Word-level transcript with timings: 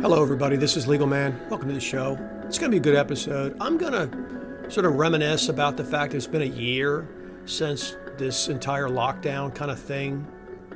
Hello, 0.00 0.20
everybody. 0.20 0.56
This 0.56 0.76
is 0.76 0.88
Legal 0.88 1.06
Man. 1.06 1.40
Welcome 1.48 1.68
to 1.68 1.74
the 1.74 1.80
show. 1.80 2.18
It's 2.44 2.58
going 2.58 2.68
to 2.68 2.74
be 2.74 2.78
a 2.78 2.80
good 2.80 2.96
episode. 2.96 3.56
I'm 3.60 3.78
going 3.78 3.92
to 3.92 4.70
sort 4.72 4.86
of 4.86 4.94
reminisce 4.96 5.48
about 5.48 5.76
the 5.76 5.84
fact 5.84 6.10
that 6.10 6.16
it's 6.16 6.26
been 6.26 6.42
a 6.42 6.46
year 6.46 7.08
since 7.44 7.96
this 8.18 8.48
entire 8.48 8.88
lockdown 8.88 9.54
kind 9.54 9.70
of 9.70 9.78
thing 9.78 10.26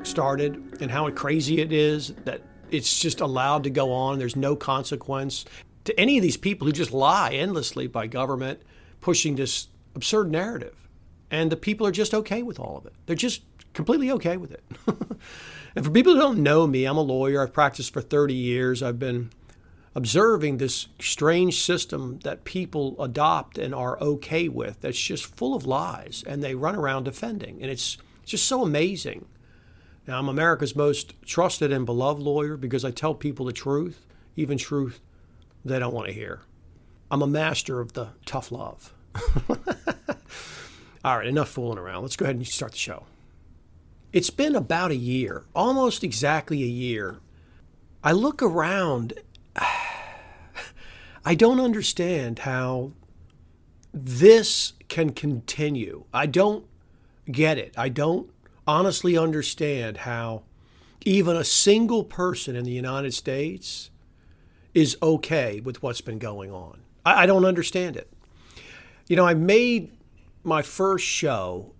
started 0.04 0.79
and 0.80 0.88
how 0.88 1.11
crazy 1.11 1.61
it 1.61 1.72
is 1.72 2.15
that 2.26 2.43
it's 2.71 3.01
just 3.01 3.21
allowed 3.21 3.65
to 3.65 3.71
go 3.71 3.90
on. 3.92 4.21
There's 4.21 4.37
no 4.37 4.54
consequence 4.54 5.47
to 5.87 5.99
any 5.99 6.17
of 6.17 6.22
these 6.22 6.37
people 6.37 6.65
who 6.69 6.72
just 6.72 6.92
lie 6.92 7.31
endlessly 7.33 7.88
by 7.88 8.06
government 8.06 8.63
pushing 9.01 9.35
this 9.35 9.67
absurd 9.97 10.31
narrative. 10.31 10.76
And 11.29 11.51
the 11.51 11.56
people 11.56 11.88
are 11.88 11.92
just 11.92 12.15
okay 12.15 12.45
with 12.45 12.61
all 12.61 12.79
of 12.79 12.87
it. 12.87 12.92
They're 13.06 13.17
just 13.17 13.42
completely 13.72 14.13
okay 14.13 14.37
with 14.37 14.53
it. 14.53 14.63
and 15.75 15.85
for 15.85 15.91
people 15.91 16.15
who 16.15 16.20
don't 16.20 16.43
know 16.43 16.66
me, 16.66 16.84
I'm 16.84 16.97
a 16.97 17.02
lawyer. 17.02 17.43
I've 17.43 17.53
practiced 17.53 17.93
for 17.93 18.01
30 18.01 18.35
years. 18.35 18.83
I've 18.83 18.98
been 18.98 19.30
observing 19.95 20.57
this 20.57 20.89
strange 21.01 21.61
system 21.61 22.19
that 22.25 22.45
people 22.45 22.97
adopt 23.03 23.59
and 23.59 23.75
are 23.75 23.98
okay 24.01 24.48
with 24.48 24.81
that's 24.81 25.01
just 25.01 25.25
full 25.25 25.55
of 25.55 25.67
lies 25.67 26.25
and 26.27 26.43
they 26.43 26.55
run 26.55 26.75
around 26.75 27.05
defending. 27.05 27.62
And 27.62 27.71
it's 27.71 27.98
just 28.25 28.47
so 28.47 28.62
amazing. 28.62 29.27
Now, 30.07 30.19
I'm 30.19 30.29
America's 30.29 30.77
most 30.77 31.15
trusted 31.25 31.73
and 31.73 31.87
beloved 31.87 32.20
lawyer 32.23 32.56
because 32.56 32.84
I 32.84 32.91
tell 32.91 33.15
people 33.15 33.47
the 33.47 33.53
truth, 33.53 34.06
even 34.37 34.59
truth 34.59 35.01
they 35.65 35.79
don't 35.79 35.95
want 35.95 36.09
to 36.09 36.12
hear. 36.12 36.43
I'm 37.11 37.23
a 37.23 37.27
master 37.27 37.81
of 37.81 37.93
the 37.95 38.09
tough 38.27 38.51
love. 38.53 38.93
All 41.05 41.19
right, 41.19 41.27
enough 41.27 41.48
fooling 41.48 41.79
around. 41.79 42.03
Let's 42.03 42.17
go 42.17 42.25
ahead 42.25 42.37
and 42.37 42.47
start 42.47 42.73
the 42.73 42.79
show. 42.79 43.05
It's 44.15 44.31
been 44.31 44.55
about 44.55 44.93
a 44.93 44.97
year, 44.97 45.45
almost 45.57 46.05
exactly 46.05 46.63
a 46.63 46.69
year. 46.69 47.19
I 48.05 48.13
look 48.13 48.41
around. 48.41 49.15
I 51.25 51.34
don't 51.34 51.59
understand 51.59 52.39
how 52.41 52.93
this 53.93 54.75
can 54.87 55.11
continue. 55.11 56.05
I 56.15 56.27
don't 56.27 56.65
get 57.29 57.59
it. 57.59 57.75
I 57.77 57.89
don't 57.89 58.31
honestly 58.69 59.19
understand 59.19 59.97
how 59.98 60.45
even 61.05 61.37
a 61.37 61.43
single 61.43 62.05
person 62.05 62.55
in 62.55 62.65
the 62.65 62.71
United 62.71 63.15
States 63.15 63.91
is 64.75 64.97
okay 65.03 65.59
with 65.59 65.83
what's 65.83 66.03
been 66.03 66.21
going 66.21 66.53
on. 66.53 66.83
I, 67.05 67.25
I 67.25 67.27
don't 67.27 67.45
understand 67.45 67.97
it. 67.97 68.09
You 69.09 69.17
know, 69.17 69.27
I 69.27 69.34
made 69.34 69.91
my 70.45 70.62
first 70.62 71.05
show 71.05 71.73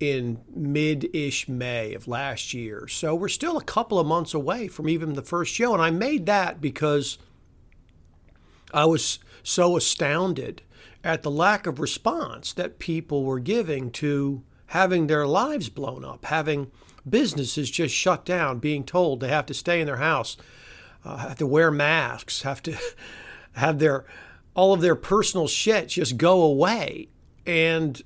in 0.00 0.40
mid 0.54 1.08
ish 1.14 1.48
May 1.48 1.94
of 1.94 2.08
last 2.08 2.54
year. 2.54 2.86
So 2.88 3.14
we're 3.14 3.28
still 3.28 3.56
a 3.56 3.64
couple 3.64 3.98
of 3.98 4.06
months 4.06 4.34
away 4.34 4.68
from 4.68 4.88
even 4.88 5.14
the 5.14 5.22
first 5.22 5.52
show. 5.52 5.72
And 5.72 5.82
I 5.82 5.90
made 5.90 6.26
that 6.26 6.60
because 6.60 7.18
I 8.72 8.84
was 8.86 9.18
so 9.42 9.76
astounded 9.76 10.62
at 11.02 11.22
the 11.22 11.30
lack 11.30 11.66
of 11.66 11.80
response 11.80 12.52
that 12.54 12.78
people 12.78 13.24
were 13.24 13.38
giving 13.38 13.90
to 13.92 14.42
having 14.68 15.06
their 15.06 15.26
lives 15.26 15.68
blown 15.68 16.04
up, 16.04 16.24
having 16.24 16.70
businesses 17.08 17.70
just 17.70 17.94
shut 17.94 18.24
down, 18.24 18.58
being 18.58 18.84
told 18.84 19.20
they 19.20 19.28
have 19.28 19.46
to 19.46 19.54
stay 19.54 19.80
in 19.80 19.86
their 19.86 19.98
house, 19.98 20.36
uh, 21.04 21.18
have 21.18 21.38
to 21.38 21.46
wear 21.46 21.70
masks, 21.70 22.42
have 22.42 22.62
to 22.62 22.76
have 23.52 23.78
their 23.78 24.04
all 24.54 24.72
of 24.72 24.80
their 24.80 24.94
personal 24.94 25.48
shit 25.48 25.88
just 25.88 26.16
go 26.16 26.42
away 26.42 27.08
and 27.44 28.02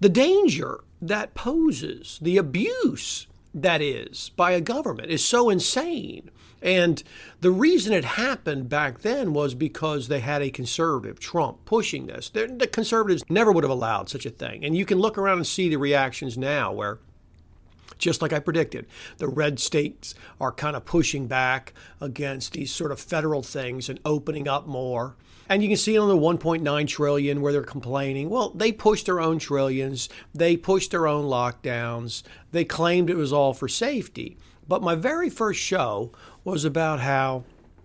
the 0.00 0.08
danger 0.08 0.80
that 1.00 1.34
poses, 1.34 2.18
the 2.20 2.36
abuse 2.36 3.26
that 3.54 3.80
is 3.80 4.30
by 4.36 4.52
a 4.52 4.60
government 4.60 5.10
is 5.10 5.24
so 5.24 5.50
insane. 5.50 6.30
And 6.60 7.02
the 7.40 7.52
reason 7.52 7.92
it 7.92 8.04
happened 8.04 8.68
back 8.68 9.00
then 9.00 9.32
was 9.32 9.54
because 9.54 10.08
they 10.08 10.20
had 10.20 10.42
a 10.42 10.50
conservative, 10.50 11.20
Trump, 11.20 11.64
pushing 11.64 12.06
this. 12.06 12.30
The 12.30 12.68
conservatives 12.70 13.22
never 13.28 13.52
would 13.52 13.62
have 13.62 13.70
allowed 13.70 14.08
such 14.08 14.26
a 14.26 14.30
thing. 14.30 14.64
And 14.64 14.76
you 14.76 14.84
can 14.84 14.98
look 14.98 15.16
around 15.16 15.38
and 15.38 15.46
see 15.46 15.68
the 15.68 15.76
reactions 15.76 16.36
now 16.36 16.72
where 16.72 16.98
just 17.96 18.22
like 18.22 18.32
I 18.32 18.38
predicted. 18.38 18.86
The 19.18 19.28
red 19.28 19.58
states 19.58 20.14
are 20.40 20.52
kind 20.52 20.76
of 20.76 20.84
pushing 20.84 21.26
back 21.26 21.72
against 22.00 22.52
these 22.52 22.72
sort 22.72 22.92
of 22.92 23.00
federal 23.00 23.42
things 23.42 23.88
and 23.88 24.00
opening 24.04 24.48
up 24.48 24.66
more. 24.66 25.16
And 25.48 25.62
you 25.62 25.68
can 25.68 25.78
see 25.78 25.96
on 25.96 26.08
the 26.08 26.16
1.9 26.16 26.88
trillion 26.88 27.40
where 27.40 27.52
they're 27.52 27.62
complaining. 27.62 28.28
Well, 28.28 28.50
they 28.50 28.70
pushed 28.70 29.06
their 29.06 29.20
own 29.20 29.38
trillions, 29.38 30.08
they 30.34 30.56
pushed 30.56 30.90
their 30.90 31.06
own 31.06 31.24
lockdowns, 31.24 32.22
they 32.52 32.64
claimed 32.64 33.08
it 33.08 33.16
was 33.16 33.32
all 33.32 33.54
for 33.54 33.68
safety. 33.68 34.36
But 34.66 34.82
my 34.82 34.94
very 34.94 35.30
first 35.30 35.60
show 35.60 36.12
was 36.44 36.64
about 36.64 37.00
how 37.00 37.44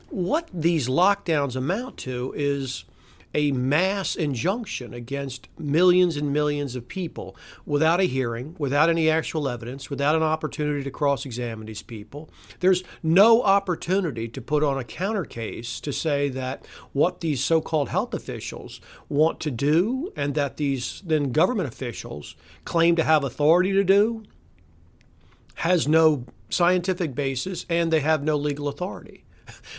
what 0.10 0.50
these 0.54 0.88
lockdowns 0.90 1.56
amount 1.56 1.98
to 1.98 2.34
is 2.36 2.84
a 3.34 3.52
mass 3.52 4.16
injunction 4.16 4.94
against 4.94 5.48
millions 5.58 6.18
and 6.18 6.32
millions 6.32 6.76
of 6.76 6.88
people 6.88 7.36
without 7.66 8.00
a 8.00 8.04
hearing, 8.04 8.56
without 8.60 8.90
any 8.90 9.10
actual 9.10 9.50
evidence, 9.50 9.90
without 9.90 10.16
an 10.16 10.24
opportunity 10.24 10.84
to 10.84 10.92
cross 10.92 11.26
examine 11.26 11.66
these 11.66 11.82
people. 11.82 12.30
There's 12.60 12.84
no 13.02 13.42
opportunity 13.42 14.28
to 14.28 14.42
put 14.42 14.64
on 14.64 14.78
a 14.78 14.84
counter 14.84 15.26
case 15.26 15.80
to 15.82 15.92
say 15.92 16.30
that 16.30 16.66
what 16.92 17.22
these 17.22 17.44
so 17.44 17.62
called 17.62 17.90
health 17.90 18.14
officials 18.14 18.80
want 19.10 19.40
to 19.42 19.52
do 19.52 20.12
and 20.16 20.36
that 20.36 20.58
these 20.58 21.02
then 21.06 21.32
government 21.32 21.68
officials 21.68 22.36
claim 22.66 22.96
to 22.96 23.04
have 23.04 23.24
authority 23.24 23.72
to 23.74 23.84
do 23.84 24.24
has 25.56 25.88
no 25.88 26.26
scientific 26.50 27.16
basis 27.16 27.66
and 27.70 27.92
they 27.92 28.00
have 28.00 28.24
no 28.24 28.36
legal 28.36 28.68
authority. 28.68 29.24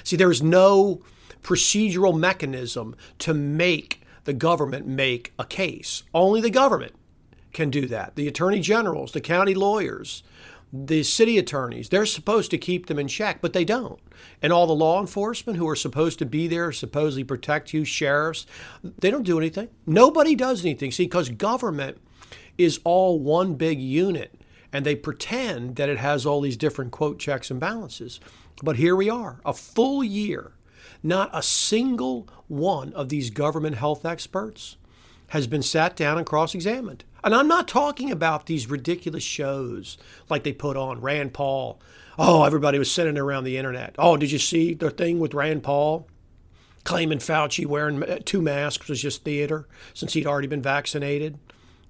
See, 0.03 0.17
there 0.17 0.31
is 0.31 0.43
no 0.43 1.03
procedural 1.45 2.19
mechanism 2.19 2.97
to 3.21 3.33
make 3.33 4.01
the 4.25 4.33
government 4.33 4.87
make 4.87 5.33
a 5.39 5.45
case. 5.45 6.03
Only 6.13 6.41
the 6.41 6.51
government 6.51 6.95
can 7.53 7.71
do 7.71 7.87
that. 7.87 8.17
The 8.17 8.27
attorney 8.27 8.61
generals, 8.61 9.13
the 9.13 9.21
county 9.21 9.55
lawyers, 9.55 10.25
the 10.73 11.05
city 11.05 11.39
attorneys, 11.39 11.89
they're 11.89 12.07
supposed 12.07 12.51
to 12.51 12.59
keep 12.59 12.87
them 12.87 12.99
in 12.99 13.07
check, 13.07 13.41
but 13.41 13.53
they 13.53 13.65
don't. 13.65 14.01
And 14.43 14.53
all 14.53 14.67
the 14.67 14.75
law 14.75 15.01
enforcement 15.01 15.59
who 15.59 15.69
are 15.69 15.77
supposed 15.77 16.19
to 16.19 16.27
be 16.27 16.49
there, 16.49 16.73
supposedly 16.73 17.23
protect 17.23 17.73
you, 17.73 17.85
sheriffs, 17.85 18.47
they 18.83 19.11
don't 19.11 19.23
do 19.23 19.39
anything. 19.39 19.69
Nobody 19.87 20.35
does 20.35 20.65
anything. 20.65 20.91
See, 20.91 21.05
because 21.05 21.29
government 21.29 21.99
is 22.59 22.81
all 22.83 23.21
one 23.21 23.55
big 23.55 23.81
unit 23.81 24.35
and 24.73 24.85
they 24.85 24.97
pretend 24.97 25.77
that 25.77 25.89
it 25.89 25.99
has 25.99 26.27
all 26.27 26.41
these 26.41 26.57
different 26.57 26.91
quote 26.91 27.21
checks 27.21 27.51
and 27.51 27.61
balances. 27.61 28.19
But 28.63 28.77
here 28.77 28.97
we 28.97 29.09
are, 29.09 29.41
a 29.45 29.53
full 29.53 30.03
year 30.03 30.53
not 31.05 31.31
a 31.33 31.43
single 31.43 32.27
one 32.49 32.93
of 32.95 33.11
these 33.11 33.31
government 33.31 33.77
health 33.77 34.05
experts 34.05 34.77
has 35.29 35.47
been 35.47 35.63
sat 35.63 35.97
down 35.97 36.17
and 36.17 36.27
cross 36.27 36.55
examined. 36.55 37.05
And 37.23 37.35
I'm 37.35 37.49
not 37.49 37.69
talking 37.69 38.11
about 38.11 38.47
these 38.47 38.69
ridiculous 38.69 39.23
shows 39.23 39.99
like 40.29 40.45
they 40.45 40.53
put 40.53 40.77
on 40.77 41.01
Rand 41.01 41.33
Paul. 41.33 41.81
Oh, 42.19 42.45
everybody 42.45 42.79
was 42.79 42.91
sending 42.91 43.19
around 43.19 43.45
the 43.45 43.57
internet. 43.57 43.95
Oh, 43.99 44.17
did 44.17 44.31
you 44.31 44.39
see 44.39 44.75
the 44.75 44.91
thing 44.91 45.19
with 45.19 45.35
Rand 45.35 45.63
Paul? 45.63 46.09
Claiming 46.85 47.19
Fauci 47.19 47.65
wearing 47.67 48.05
two 48.25 48.43
masks 48.43 48.89
was 48.89 49.01
just 49.01 49.25
theater 49.25 49.67
since 49.95 50.13
he'd 50.13 50.27
already 50.27 50.49
been 50.49 50.63
vaccinated. 50.63 51.39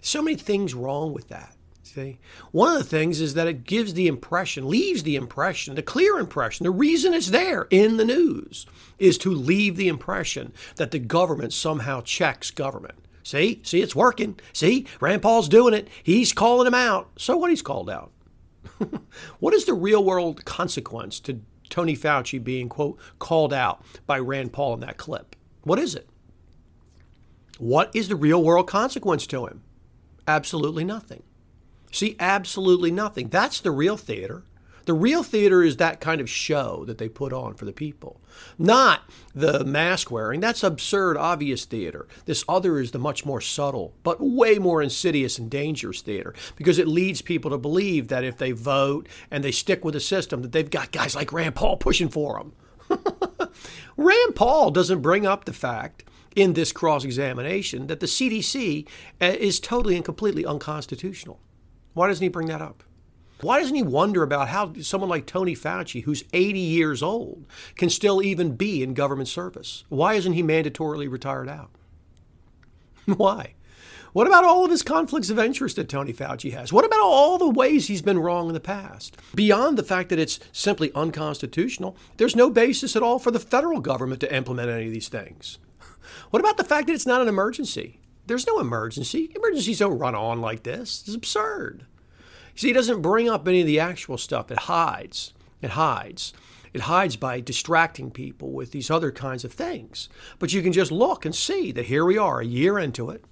So 0.00 0.22
many 0.22 0.36
things 0.36 0.74
wrong 0.74 1.12
with 1.12 1.28
that. 1.28 1.54
See? 1.82 2.18
One 2.50 2.76
of 2.76 2.78
the 2.78 2.88
things 2.88 3.20
is 3.20 3.34
that 3.34 3.46
it 3.46 3.64
gives 3.64 3.94
the 3.94 4.06
impression, 4.06 4.68
leaves 4.68 5.02
the 5.02 5.16
impression, 5.16 5.74
the 5.74 5.82
clear 5.82 6.18
impression, 6.18 6.64
the 6.64 6.70
reason 6.70 7.12
it's 7.12 7.30
there 7.30 7.66
in 7.70 7.96
the 7.98 8.04
news 8.04 8.66
is 8.98 9.18
to 9.18 9.30
leave 9.30 9.76
the 9.76 9.88
impression 9.88 10.52
that 10.76 10.90
the 10.90 10.98
government 10.98 11.52
somehow 11.52 12.00
checks 12.00 12.50
government. 12.50 12.98
See, 13.22 13.60
see, 13.62 13.80
it's 13.80 13.96
working. 13.96 14.38
See, 14.52 14.86
Rand 15.00 15.22
Paul's 15.22 15.48
doing 15.48 15.72
it. 15.74 15.88
He's 16.02 16.32
calling 16.32 16.66
him 16.66 16.74
out. 16.74 17.10
So 17.16 17.36
what 17.36 17.50
he's 17.50 17.62
called 17.62 17.88
out. 17.88 18.12
what 19.38 19.54
is 19.54 19.64
the 19.64 19.74
real 19.74 20.04
world 20.04 20.44
consequence 20.44 21.20
to 21.20 21.40
Tony 21.70 21.96
Fauci 21.96 22.42
being, 22.42 22.68
quote, 22.68 22.98
called 23.18 23.52
out 23.52 23.82
by 24.06 24.18
Rand 24.18 24.52
Paul 24.52 24.74
in 24.74 24.80
that 24.80 24.98
clip? 24.98 25.36
What 25.62 25.78
is 25.78 25.94
it? 25.94 26.08
What 27.58 27.90
is 27.94 28.08
the 28.08 28.16
real 28.16 28.42
world 28.42 28.66
consequence 28.66 29.26
to 29.28 29.46
him? 29.46 29.62
Absolutely 30.26 30.84
nothing. 30.84 31.22
See, 31.92 32.16
absolutely 32.18 32.90
nothing. 32.90 33.28
That's 33.28 33.60
the 33.60 33.70
real 33.70 33.96
theater. 33.96 34.42
The 34.84 34.94
real 34.94 35.22
theater 35.22 35.62
is 35.62 35.76
that 35.76 36.00
kind 36.00 36.20
of 36.20 36.28
show 36.28 36.84
that 36.86 36.98
they 36.98 37.08
put 37.08 37.32
on 37.32 37.54
for 37.54 37.64
the 37.64 37.72
people, 37.72 38.20
not 38.58 39.02
the 39.34 39.64
mask 39.64 40.10
wearing. 40.10 40.40
That's 40.40 40.62
absurd, 40.62 41.16
obvious 41.16 41.64
theater. 41.64 42.06
This 42.26 42.44
other 42.48 42.78
is 42.78 42.90
the 42.90 42.98
much 42.98 43.24
more 43.24 43.40
subtle, 43.40 43.94
but 44.02 44.20
way 44.20 44.58
more 44.58 44.82
insidious 44.82 45.38
and 45.38 45.50
dangerous 45.50 46.02
theater 46.02 46.34
because 46.56 46.78
it 46.78 46.88
leads 46.88 47.22
people 47.22 47.50
to 47.50 47.58
believe 47.58 48.08
that 48.08 48.24
if 48.24 48.36
they 48.36 48.52
vote 48.52 49.08
and 49.30 49.42
they 49.42 49.52
stick 49.52 49.84
with 49.84 49.94
the 49.94 50.00
system, 50.00 50.42
that 50.42 50.52
they've 50.52 50.70
got 50.70 50.92
guys 50.92 51.16
like 51.16 51.32
Rand 51.32 51.54
Paul 51.54 51.76
pushing 51.76 52.08
for 52.08 52.38
them. 52.38 52.52
Rand 53.96 54.34
Paul 54.34 54.70
doesn't 54.70 55.00
bring 55.00 55.26
up 55.26 55.44
the 55.44 55.52
fact 55.52 56.04
in 56.36 56.52
this 56.52 56.72
cross 56.72 57.04
examination 57.04 57.86
that 57.86 58.00
the 58.00 58.06
CDC 58.06 58.86
uh, 59.20 59.24
is 59.24 59.60
totally 59.60 59.96
and 59.96 60.04
completely 60.04 60.44
unconstitutional. 60.44 61.40
Why 61.94 62.08
doesn't 62.08 62.22
he 62.22 62.28
bring 62.28 62.48
that 62.48 62.60
up? 62.60 62.82
Why 63.44 63.60
doesn't 63.60 63.76
he 63.76 63.82
wonder 63.82 64.22
about 64.22 64.48
how 64.48 64.72
someone 64.80 65.10
like 65.10 65.26
Tony 65.26 65.54
Fauci, 65.54 66.04
who's 66.04 66.24
80 66.32 66.58
years 66.58 67.02
old, 67.02 67.44
can 67.76 67.90
still 67.90 68.22
even 68.22 68.56
be 68.56 68.82
in 68.82 68.94
government 68.94 69.28
service? 69.28 69.84
Why 69.90 70.14
isn't 70.14 70.32
he 70.32 70.42
mandatorily 70.42 71.10
retired 71.10 71.48
out? 71.48 71.70
Why? 73.04 73.54
What 74.14 74.26
about 74.26 74.44
all 74.44 74.64
of 74.64 74.70
his 74.70 74.82
conflicts 74.82 75.28
of 75.28 75.38
interest 75.38 75.76
that 75.76 75.90
Tony 75.90 76.14
Fauci 76.14 76.52
has? 76.52 76.72
What 76.72 76.86
about 76.86 77.00
all 77.00 77.36
the 77.36 77.50
ways 77.50 77.88
he's 77.88 78.00
been 78.00 78.18
wrong 78.18 78.48
in 78.48 78.54
the 78.54 78.60
past? 78.60 79.18
Beyond 79.34 79.76
the 79.76 79.82
fact 79.82 80.08
that 80.08 80.18
it's 80.18 80.40
simply 80.52 80.90
unconstitutional, 80.94 81.96
there's 82.16 82.36
no 82.36 82.48
basis 82.48 82.96
at 82.96 83.02
all 83.02 83.18
for 83.18 83.30
the 83.30 83.40
federal 83.40 83.80
government 83.80 84.20
to 84.20 84.34
implement 84.34 84.70
any 84.70 84.86
of 84.86 84.92
these 84.92 85.08
things. 85.08 85.58
What 86.30 86.40
about 86.40 86.56
the 86.56 86.64
fact 86.64 86.86
that 86.86 86.92
it's 86.92 87.06
not 87.06 87.22
an 87.22 87.28
emergency? 87.28 87.98
There's 88.26 88.46
no 88.46 88.58
emergency. 88.58 89.32
Emergencies 89.34 89.78
don't 89.78 89.98
run 89.98 90.14
on 90.14 90.40
like 90.40 90.62
this. 90.62 91.02
It's 91.06 91.14
absurd. 91.14 91.86
See, 92.54 92.70
it 92.70 92.74
doesn't 92.74 93.02
bring 93.02 93.28
up 93.28 93.46
any 93.48 93.60
of 93.60 93.66
the 93.66 93.80
actual 93.80 94.18
stuff. 94.18 94.50
It 94.50 94.60
hides. 94.60 95.34
It 95.60 95.70
hides. 95.70 96.32
It 96.72 96.82
hides 96.82 97.16
by 97.16 97.40
distracting 97.40 98.10
people 98.10 98.52
with 98.52 98.72
these 98.72 98.90
other 98.90 99.12
kinds 99.12 99.44
of 99.44 99.52
things. 99.52 100.08
But 100.38 100.52
you 100.52 100.62
can 100.62 100.72
just 100.72 100.90
look 100.90 101.24
and 101.24 101.34
see 101.34 101.72
that 101.72 101.86
here 101.86 102.04
we 102.04 102.18
are, 102.18 102.40
a 102.40 102.46
year 102.46 102.78
into 102.78 103.10
it. 103.10 103.24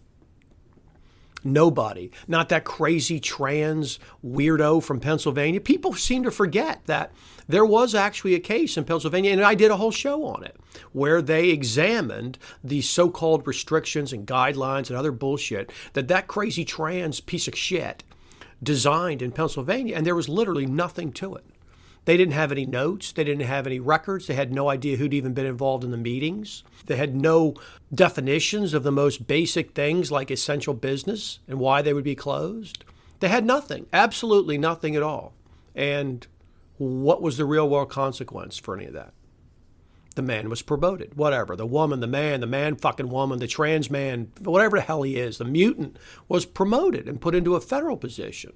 Nobody, 1.45 2.13
not 2.29 2.49
that 2.51 2.65
crazy 2.65 3.19
trans 3.19 3.99
weirdo 4.25 4.81
from 4.81 5.01
Pennsylvania. 5.01 5.61
People 5.61 5.93
seem 5.93 6.23
to 6.23 6.31
forget 6.31 6.83
that 6.87 7.13
there 7.49 7.67
was 7.67 7.97
actually 7.97 8.37
a 8.37 8.41
case 8.41 8.77
in 8.77 8.85
Pennsylvania, 8.85 9.33
and 9.33 9.43
I 9.43 9.57
did 9.57 9.73
a 9.73 9.77
whole 9.77 9.91
show 9.91 10.25
on 10.25 10.45
it, 10.45 10.57
where 10.93 11.21
they 11.21 11.49
examined 11.49 12.39
the 12.63 12.81
so 12.81 13.11
called 13.11 13.45
restrictions 13.47 14.13
and 14.13 14.25
guidelines 14.25 14.89
and 14.89 14.97
other 14.97 15.11
bullshit 15.11 15.73
that 15.95 16.07
that 16.07 16.29
crazy 16.29 16.65
trans 16.65 17.19
piece 17.19 17.49
of 17.49 17.59
shit 17.59 18.05
designed 18.63 19.23
in 19.23 19.33
Pennsylvania, 19.33 19.97
and 19.97 20.07
there 20.07 20.15
was 20.15 20.29
literally 20.29 20.67
nothing 20.67 21.13
to 21.13 21.35
it. 21.35 21.45
They 22.05 22.17
didn't 22.17 22.35
have 22.35 22.51
any 22.51 22.67
notes. 22.67 23.13
They 23.13 23.23
didn't 23.23 23.47
have 23.47 23.67
any 23.67 23.79
records. 23.79 24.27
They 24.27 24.35
had 24.35 24.53
no 24.53 24.69
idea 24.69 24.97
who'd 24.97 25.15
even 25.15 25.35
been 25.35 25.47
involved 25.47 25.85
in 25.85 25.93
the 25.93 25.97
meetings. 25.97 26.65
They 26.87 26.97
had 26.97 27.15
no 27.15 27.55
definitions 27.95 28.75
of 28.75 28.83
the 28.83 28.91
most 28.91 29.27
basic 29.29 29.73
things 29.73 30.11
like 30.11 30.31
essential 30.31 30.75
business 30.75 31.39
and 31.47 31.61
why 31.61 31.81
they 31.81 31.93
would 31.93 32.05
be 32.05 32.17
closed. 32.17 32.85
They 33.21 33.29
had 33.29 33.45
nothing, 33.45 33.87
absolutely 33.93 34.59
nothing 34.59 34.97
at 34.97 35.03
all. 35.03 35.33
And 35.77 36.27
what 36.77 37.23
was 37.23 37.37
the 37.37 37.45
real 37.45 37.69
world 37.69 37.91
consequence 37.91 38.59
for 38.59 38.77
any 38.77 38.87
of 38.87 38.95
that? 38.95 39.13
The 40.15 40.23
man 40.23 40.51
was 40.51 40.63
promoted, 40.63 41.17
whatever. 41.17 41.57
The 41.57 41.67
woman, 41.67 42.01
the 42.01 42.07
man, 42.07 42.41
the 42.41 42.47
man 42.47 42.77
fucking 42.77 43.09
woman, 43.09 43.39
the 43.39 43.47
trans 43.47 43.91
man, 43.91 44.31
whatever 44.41 44.77
the 44.77 44.83
hell 44.83 45.03
he 45.03 45.17
is, 45.17 45.39
the 45.39 45.45
mutant 45.45 45.99
was 46.29 46.45
promoted 46.45 47.09
and 47.09 47.21
put 47.21 47.35
into 47.35 47.55
a 47.55 47.61
federal 47.61 47.97
position. 47.97 48.53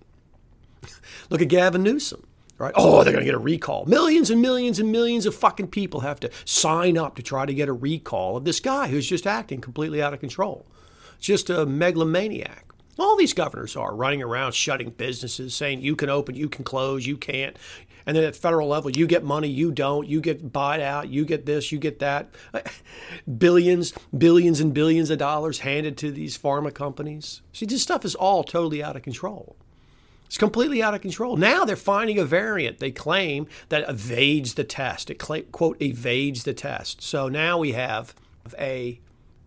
Look 1.31 1.41
at 1.41 1.49
Gavin 1.49 1.83
Newsom, 1.83 2.27
right? 2.59 2.75
Oh, 2.75 3.03
they're 3.03 3.13
going 3.13 3.25
to 3.25 3.31
get 3.31 3.35
a 3.35 3.39
recall. 3.39 3.87
Millions 3.87 4.31
and 4.31 4.43
millions 4.43 4.79
and 4.79 4.93
millions 4.93 5.25
of 5.25 5.35
fucking 5.35 5.69
people 5.69 6.01
have 6.01 6.21
to 6.21 6.31
sign 6.45 6.99
up 6.99 7.15
to 7.17 7.23
try 7.23 7.47
to 7.47 7.55
get 7.55 7.69
a 7.69 7.73
recall 7.73 8.37
of 8.37 8.45
this 8.45 8.61
guy 8.61 8.89
who's 8.89 9.09
just 9.09 9.27
acting 9.27 9.61
completely 9.61 10.03
out 10.03 10.13
of 10.15 10.21
control. 10.21 10.67
Just 11.19 11.49
a 11.49 11.65
megalomaniac. 11.65 12.65
All 12.99 13.17
these 13.17 13.35
governors 13.35 13.77
are 13.77 13.95
running 13.95 14.23
around 14.23 14.55
shutting 14.55 14.91
businesses, 14.91 15.55
saying 15.55 15.83
you 15.83 15.97
can 15.97 16.09
open, 16.09 16.35
you 16.35 16.49
can 16.49 16.65
close, 16.65 17.07
you 17.07 17.19
can't. 17.19 17.59
And 18.07 18.17
then 18.17 18.23
at 18.23 18.37
federal 18.37 18.69
level, 18.69 18.91
you 18.93 19.07
get 19.09 19.25
money, 19.25 19.49
you 19.49 19.73
don't. 19.73 20.07
You 20.07 20.21
get 20.21 20.53
bought 20.53 20.81
out, 20.81 21.09
you 21.09 21.25
get 21.25 21.45
this, 21.45 21.73
you 21.73 21.79
get 21.79 21.99
that. 21.99 22.29
billions, 23.39 23.93
billions 24.17 24.61
and 24.61 24.73
billions 24.73 25.11
of 25.11 25.19
dollars 25.19 25.61
handed 25.61 25.99
to 25.99 26.13
these 26.13 26.39
pharma 26.39 26.73
companies. 26.73 27.43
See, 27.53 27.67
this 27.67 27.83
stuff 27.83 28.05
is 28.05 28.15
all 28.15 28.45
totally 28.45 28.83
out 28.83 28.95
of 28.95 29.03
control. 29.03 29.57
It's 30.27 30.39
completely 30.39 30.83
out 30.83 30.95
of 30.95 31.01
control. 31.01 31.37
Now 31.37 31.65
they're 31.65 31.77
finding 31.77 32.19
a 32.19 32.25
variant 32.25 32.79
they 32.79 32.91
claim 32.91 33.47
that 33.69 33.89
evades 33.89 34.55
the 34.55 34.65
test. 34.65 35.11
It 35.11 35.19
quote 35.19 35.81
evades 35.81 36.45
the 36.45 36.55
test. 36.55 37.03
So 37.03 37.29
now 37.29 37.59
we 37.59 37.73
have 37.73 38.15
a 38.59 39.01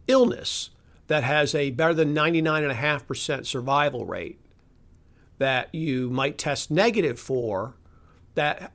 illness 0.07 0.69
that 1.07 1.23
has 1.23 1.55
a 1.55 1.71
better 1.71 1.93
than 1.93 2.15
99.5% 2.15 3.45
survival 3.45 4.05
rate 4.05 4.39
that 5.37 5.73
you 5.73 6.09
might 6.09 6.37
test 6.37 6.69
negative 6.69 7.19
for 7.19 7.75
that 8.35 8.71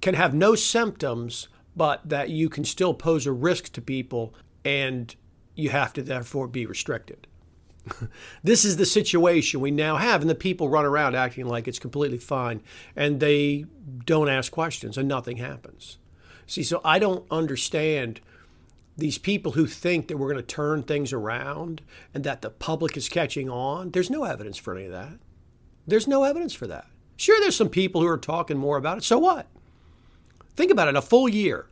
can 0.00 0.14
have 0.14 0.34
no 0.34 0.54
symptoms, 0.54 1.48
but 1.76 2.08
that 2.08 2.30
you 2.30 2.48
can 2.48 2.64
still 2.64 2.94
pose 2.94 3.26
a 3.26 3.32
risk 3.32 3.72
to 3.72 3.80
people 3.80 4.34
and 4.64 5.14
you 5.54 5.70
have 5.70 5.92
to 5.94 6.02
therefore 6.02 6.48
be 6.48 6.66
restricted. 6.66 7.26
this 8.42 8.64
is 8.64 8.76
the 8.76 8.86
situation 8.86 9.60
we 9.60 9.70
now 9.70 9.96
have, 9.96 10.20
and 10.20 10.30
the 10.30 10.34
people 10.34 10.68
run 10.68 10.84
around 10.84 11.14
acting 11.14 11.46
like 11.46 11.68
it's 11.68 11.78
completely 11.78 12.18
fine 12.18 12.62
and 12.96 13.20
they 13.20 13.66
don't 14.04 14.28
ask 14.28 14.50
questions 14.52 14.96
and 14.96 15.08
nothing 15.08 15.36
happens. 15.36 15.98
See, 16.46 16.62
so 16.62 16.80
I 16.84 16.98
don't 16.98 17.26
understand 17.30 18.20
these 18.96 19.18
people 19.18 19.52
who 19.52 19.66
think 19.66 20.08
that 20.08 20.18
we're 20.18 20.32
going 20.32 20.44
to 20.44 20.54
turn 20.54 20.82
things 20.82 21.12
around 21.12 21.82
and 22.12 22.22
that 22.24 22.42
the 22.42 22.50
public 22.50 22.96
is 22.96 23.08
catching 23.08 23.50
on. 23.50 23.90
There's 23.90 24.10
no 24.10 24.24
evidence 24.24 24.56
for 24.56 24.76
any 24.76 24.86
of 24.86 24.92
that. 24.92 25.18
There's 25.86 26.06
no 26.06 26.24
evidence 26.24 26.54
for 26.54 26.66
that. 26.66 26.86
Sure, 27.16 27.38
there's 27.40 27.56
some 27.56 27.68
people 27.68 28.00
who 28.00 28.08
are 28.08 28.18
talking 28.18 28.58
more 28.58 28.76
about 28.76 28.98
it. 28.98 29.04
So 29.04 29.18
what? 29.18 29.46
Think 30.56 30.70
about 30.70 30.88
it 30.88 30.96
a 30.96 31.02
full 31.02 31.28
year. 31.28 31.66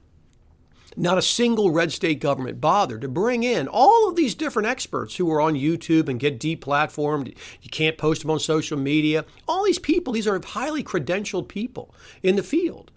Not 0.97 1.17
a 1.17 1.23
single 1.23 1.71
red 1.71 1.91
state 1.91 2.21
government 2.21 2.61
bothered 2.61 3.01
to 3.01 3.09
bring 3.09 3.45
in 3.45 3.67
all 3.67 4.09
of 4.09 4.17
these 4.17 4.35
different 4.35 4.69
experts 4.69 5.17
who 5.17 5.31
are 5.31 5.41
on 5.41 5.55
YouTube 5.55 6.09
and 6.09 6.21
get 6.21 6.39
deplatformed. 6.39 7.35
You 7.63 7.71
can't 7.71 7.97
post 7.97 8.23
them 8.23 8.31
on 8.31 8.41
social 8.41 8.79
media. 8.79 9.25
All 9.49 9.65
these 9.65 9.79
people, 9.79 10.13
these 10.13 10.27
are 10.27 10.41
highly 10.45 10.85
credentialed 10.85 11.49
people 11.49 11.95
in 12.23 12.37
the 12.37 12.43
field. 12.43 12.91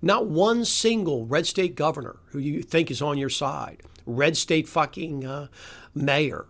Not 0.00 0.26
one 0.26 0.64
single 0.64 1.26
red 1.26 1.46
state 1.46 1.74
governor 1.74 2.16
who 2.26 2.38
you 2.38 2.62
think 2.62 2.90
is 2.90 3.02
on 3.02 3.18
your 3.18 3.28
side, 3.28 3.82
red 4.06 4.36
state 4.36 4.68
fucking 4.68 5.26
uh, 5.26 5.48
mayor, 5.94 6.46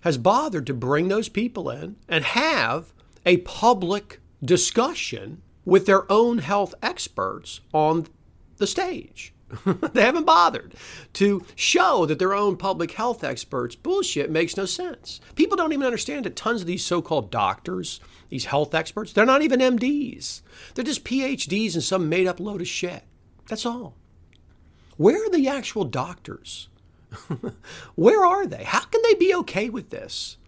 has 0.00 0.16
bothered 0.16 0.66
to 0.68 0.74
bring 0.74 1.08
those 1.08 1.28
people 1.28 1.68
in 1.68 1.96
and 2.08 2.24
have 2.24 2.92
a 3.26 3.38
public 3.38 4.20
discussion 4.44 5.42
with 5.64 5.86
their 5.86 6.10
own 6.10 6.38
health 6.38 6.74
experts 6.82 7.60
on 7.72 8.06
the 8.58 8.66
stage. 8.66 9.32
they 9.92 10.02
haven't 10.02 10.26
bothered 10.26 10.74
to 11.12 11.44
show 11.54 12.04
that 12.06 12.18
their 12.18 12.34
own 12.34 12.56
public 12.56 12.92
health 12.92 13.22
experts 13.22 13.76
bullshit 13.76 14.30
makes 14.30 14.56
no 14.56 14.64
sense. 14.64 15.20
People 15.36 15.56
don't 15.56 15.72
even 15.72 15.86
understand 15.86 16.24
that 16.24 16.34
tons 16.34 16.62
of 16.62 16.66
these 16.66 16.84
so 16.84 17.00
called 17.00 17.30
doctors, 17.30 18.00
these 18.28 18.46
health 18.46 18.74
experts, 18.74 19.12
they're 19.12 19.24
not 19.24 19.42
even 19.42 19.60
MDs. 19.60 20.42
They're 20.74 20.84
just 20.84 21.04
PhDs 21.04 21.74
in 21.74 21.80
some 21.80 22.08
made 22.08 22.26
up 22.26 22.40
load 22.40 22.60
of 22.60 22.66
shit. 22.66 23.04
That's 23.48 23.66
all. 23.66 23.94
Where 24.96 25.24
are 25.24 25.30
the 25.30 25.48
actual 25.48 25.84
doctors? 25.84 26.68
Where 27.94 28.24
are 28.24 28.46
they? 28.46 28.64
How 28.64 28.80
can 28.80 29.02
they 29.02 29.14
be 29.14 29.34
okay 29.36 29.68
with 29.68 29.90
this? 29.90 30.38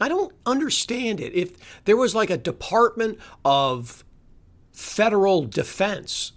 I 0.00 0.08
don't 0.08 0.34
understand 0.44 1.20
it. 1.20 1.34
If 1.34 1.84
there 1.84 1.96
was 1.96 2.14
like 2.14 2.30
a 2.30 2.36
Department 2.36 3.18
of 3.44 4.04
Federal 4.72 5.44
Defense 5.44 6.32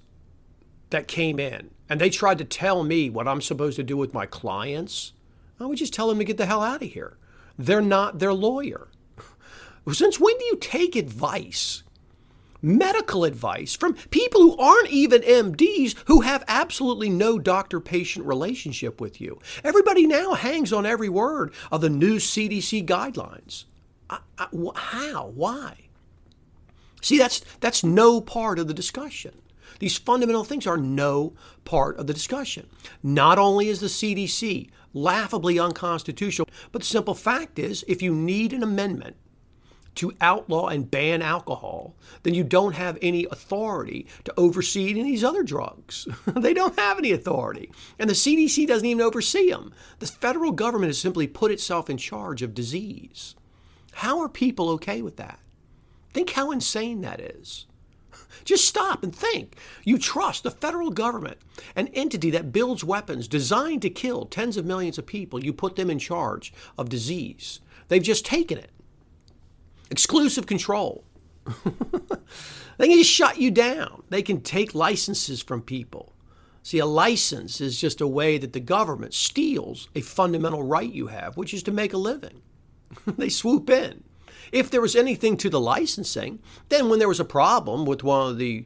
that 0.91 1.07
came 1.07 1.39
in 1.39 1.71
and 1.89 1.99
they 1.99 2.09
tried 2.09 2.37
to 2.37 2.45
tell 2.45 2.83
me 2.83 3.09
what 3.09 3.27
I'm 3.27 3.41
supposed 3.41 3.75
to 3.75 3.83
do 3.83 3.97
with 3.97 4.13
my 4.13 4.25
clients, 4.25 5.13
I 5.59 5.65
would 5.65 5.77
just 5.77 5.93
tell 5.93 6.07
them 6.07 6.19
to 6.19 6.23
get 6.23 6.37
the 6.37 6.45
hell 6.45 6.63
out 6.63 6.81
of 6.81 6.89
here. 6.89 7.17
They're 7.57 7.81
not 7.81 8.19
their 8.19 8.33
lawyer. 8.33 8.87
Since 9.91 10.19
when 10.19 10.37
do 10.37 10.45
you 10.45 10.55
take 10.55 10.95
advice, 10.95 11.83
medical 12.61 13.25
advice, 13.25 13.75
from 13.75 13.93
people 14.09 14.41
who 14.41 14.57
aren't 14.57 14.89
even 14.89 15.21
MDs 15.21 15.95
who 16.05 16.21
have 16.21 16.43
absolutely 16.47 17.09
no 17.09 17.39
doctor 17.39 17.79
patient 17.79 18.25
relationship 18.25 18.99
with 18.99 19.21
you? 19.21 19.39
Everybody 19.63 20.05
now 20.05 20.33
hangs 20.33 20.73
on 20.73 20.85
every 20.85 21.09
word 21.09 21.53
of 21.71 21.81
the 21.81 21.89
new 21.89 22.17
CDC 22.17 22.85
guidelines. 22.85 23.65
I, 24.09 24.19
I, 24.37 24.47
how? 24.75 25.31
Why? 25.35 25.89
See, 27.01 27.17
that's, 27.17 27.41
that's 27.59 27.83
no 27.83 28.19
part 28.21 28.59
of 28.59 28.67
the 28.67 28.73
discussion. 28.73 29.41
These 29.79 29.97
fundamental 29.97 30.43
things 30.43 30.67
are 30.67 30.77
no 30.77 31.33
part 31.63 31.97
of 31.97 32.07
the 32.07 32.13
discussion. 32.13 32.67
Not 33.01 33.37
only 33.39 33.69
is 33.69 33.79
the 33.79 33.87
CDC 33.87 34.69
laughably 34.93 35.59
unconstitutional, 35.59 36.49
but 36.71 36.81
the 36.81 36.87
simple 36.87 37.13
fact 37.13 37.59
is 37.59 37.85
if 37.87 38.01
you 38.01 38.13
need 38.13 38.51
an 38.51 38.63
amendment 38.63 39.15
to 39.99 40.13
outlaw 40.21 40.67
and 40.67 40.89
ban 40.89 41.21
alcohol, 41.21 41.93
then 42.23 42.33
you 42.33 42.41
don't 42.41 42.71
have 42.75 42.97
any 43.01 43.25
authority 43.29 44.07
to 44.23 44.33
oversee 44.37 44.89
any 44.89 45.01
of 45.01 45.05
these 45.05 45.25
other 45.25 45.43
drugs. 45.43 46.07
they 46.25 46.53
don't 46.53 46.79
have 46.79 46.97
any 46.97 47.11
authority. 47.11 47.69
And 47.99 48.09
the 48.09 48.13
CDC 48.13 48.65
doesn't 48.65 48.87
even 48.87 49.01
oversee 49.01 49.51
them. 49.51 49.73
The 49.99 50.07
federal 50.07 50.53
government 50.53 50.87
has 50.87 51.01
simply 51.01 51.27
put 51.27 51.51
itself 51.51 51.89
in 51.89 51.97
charge 51.97 52.41
of 52.41 52.53
disease. 52.53 53.35
How 53.95 54.21
are 54.21 54.29
people 54.29 54.69
okay 54.69 55.01
with 55.01 55.17
that? 55.17 55.39
Think 56.13 56.29
how 56.29 56.51
insane 56.51 57.01
that 57.01 57.19
is. 57.19 57.65
Just 58.45 58.65
stop 58.65 59.03
and 59.03 59.13
think. 59.13 59.57
You 59.83 59.97
trust 59.97 60.43
the 60.43 60.51
federal 60.51 60.91
government, 60.91 61.39
an 61.75 61.89
entity 61.89 62.29
that 62.31 62.53
builds 62.53 62.85
weapons 62.85 63.27
designed 63.27 63.81
to 63.81 63.89
kill 63.89 64.23
tens 64.23 64.55
of 64.55 64.65
millions 64.65 64.97
of 64.97 65.05
people. 65.05 65.43
You 65.43 65.51
put 65.51 65.75
them 65.75 65.89
in 65.89 65.99
charge 65.99 66.53
of 66.77 66.87
disease. 66.87 67.59
They've 67.89 68.01
just 68.01 68.25
taken 68.25 68.57
it. 68.57 68.71
Exclusive 69.91 70.45
control. 70.45 71.03
they 72.77 72.87
can 72.87 72.97
just 72.97 73.09
shut 73.09 73.37
you 73.37 73.51
down. 73.51 74.03
They 74.09 74.21
can 74.21 74.41
take 74.41 74.75
licenses 74.75 75.41
from 75.41 75.61
people. 75.61 76.13
See, 76.61 76.79
a 76.79 76.85
license 76.85 77.61
is 77.61 77.79
just 77.79 78.01
a 78.01 78.07
way 78.07 78.37
that 78.37 78.53
the 78.53 78.59
government 78.59 79.13
steals 79.13 79.89
a 79.95 80.01
fundamental 80.01 80.63
right 80.63 80.91
you 80.91 81.07
have, 81.07 81.37
which 81.37 81.53
is 81.53 81.63
to 81.63 81.71
make 81.71 81.93
a 81.93 81.97
living. 81.97 82.41
they 83.17 83.29
swoop 83.29 83.69
in. 83.69 84.03
If 84.51 84.69
there 84.69 84.81
was 84.81 84.95
anything 84.95 85.37
to 85.37 85.49
the 85.49 85.59
licensing, 85.59 86.39
then 86.69 86.89
when 86.89 86.99
there 86.99 87.07
was 87.07 87.19
a 87.19 87.25
problem 87.25 87.85
with 87.85 88.03
one 88.03 88.31
of 88.31 88.37
the 88.37 88.65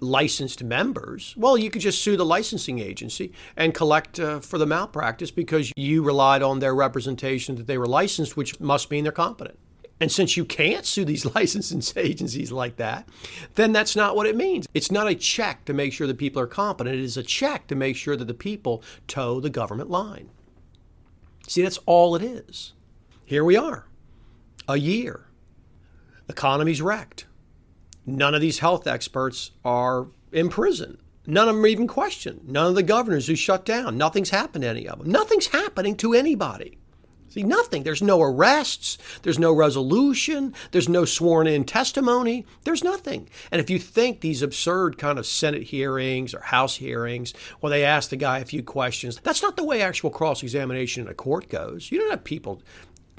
licensed 0.00 0.62
members, 0.62 1.34
well, 1.36 1.58
you 1.58 1.70
could 1.70 1.82
just 1.82 2.02
sue 2.02 2.16
the 2.16 2.24
licensing 2.24 2.78
agency 2.78 3.32
and 3.56 3.74
collect 3.74 4.18
uh, 4.18 4.40
for 4.40 4.58
the 4.58 4.66
malpractice 4.66 5.30
because 5.30 5.72
you 5.76 6.02
relied 6.02 6.42
on 6.42 6.58
their 6.58 6.74
representation 6.74 7.56
that 7.56 7.66
they 7.66 7.78
were 7.78 7.86
licensed, 7.86 8.36
which 8.36 8.58
must 8.60 8.90
mean 8.90 9.04
they're 9.04 9.12
competent. 9.12 9.58
And 10.00 10.10
since 10.10 10.36
you 10.36 10.44
can't 10.44 10.84
sue 10.84 11.04
these 11.04 11.24
licensing 11.34 11.82
agencies 12.02 12.52
like 12.52 12.76
that, 12.76 13.08
then 13.54 13.72
that's 13.72 13.96
not 13.96 14.16
what 14.16 14.26
it 14.26 14.36
means. 14.36 14.66
It's 14.74 14.90
not 14.90 15.08
a 15.08 15.14
check 15.14 15.64
to 15.66 15.72
make 15.72 15.92
sure 15.92 16.06
that 16.06 16.18
people 16.18 16.42
are 16.42 16.46
competent. 16.46 16.96
It 16.96 17.02
is 17.02 17.16
a 17.16 17.22
check 17.22 17.66
to 17.68 17.74
make 17.74 17.96
sure 17.96 18.16
that 18.16 18.26
the 18.26 18.34
people 18.34 18.82
toe 19.06 19.40
the 19.40 19.50
government 19.50 19.90
line. 19.90 20.30
See, 21.46 21.62
that's 21.62 21.78
all 21.86 22.16
it 22.16 22.22
is. 22.22 22.72
Here 23.24 23.44
we 23.44 23.56
are, 23.56 23.86
a 24.68 24.76
year. 24.76 25.26
Economy's 26.28 26.82
wrecked. 26.82 27.26
None 28.06 28.34
of 28.34 28.40
these 28.40 28.58
health 28.58 28.86
experts 28.86 29.52
are 29.64 30.08
in 30.32 30.48
prison. 30.48 30.98
None 31.26 31.48
of 31.48 31.54
them 31.54 31.64
are 31.64 31.68
even 31.68 31.86
questioned. 31.86 32.48
None 32.48 32.66
of 32.66 32.74
the 32.74 32.82
governors 32.82 33.26
who 33.26 33.34
shut 33.34 33.64
down. 33.64 33.96
Nothing's 33.96 34.30
happened 34.30 34.62
to 34.62 34.68
any 34.68 34.86
of 34.86 34.98
them. 34.98 35.10
Nothing's 35.10 35.48
happening 35.48 35.96
to 35.96 36.12
anybody. 36.12 36.78
See, 37.34 37.42
nothing. 37.42 37.82
There's 37.82 38.00
no 38.00 38.22
arrests. 38.22 38.96
There's 39.22 39.40
no 39.40 39.52
resolution. 39.52 40.54
There's 40.70 40.88
no 40.88 41.04
sworn 41.04 41.48
in 41.48 41.64
testimony. 41.64 42.46
There's 42.62 42.84
nothing. 42.84 43.28
And 43.50 43.60
if 43.60 43.68
you 43.68 43.80
think 43.80 44.20
these 44.20 44.40
absurd 44.40 44.98
kind 44.98 45.18
of 45.18 45.26
Senate 45.26 45.64
hearings 45.64 46.32
or 46.32 46.38
House 46.38 46.76
hearings, 46.76 47.34
where 47.58 47.70
they 47.70 47.84
ask 47.84 48.10
the 48.10 48.16
guy 48.16 48.38
a 48.38 48.44
few 48.44 48.62
questions, 48.62 49.18
that's 49.24 49.42
not 49.42 49.56
the 49.56 49.64
way 49.64 49.82
actual 49.82 50.10
cross 50.10 50.44
examination 50.44 51.02
in 51.02 51.10
a 51.10 51.14
court 51.14 51.48
goes. 51.48 51.90
You 51.90 51.98
don't 51.98 52.12
have 52.12 52.22
people 52.22 52.62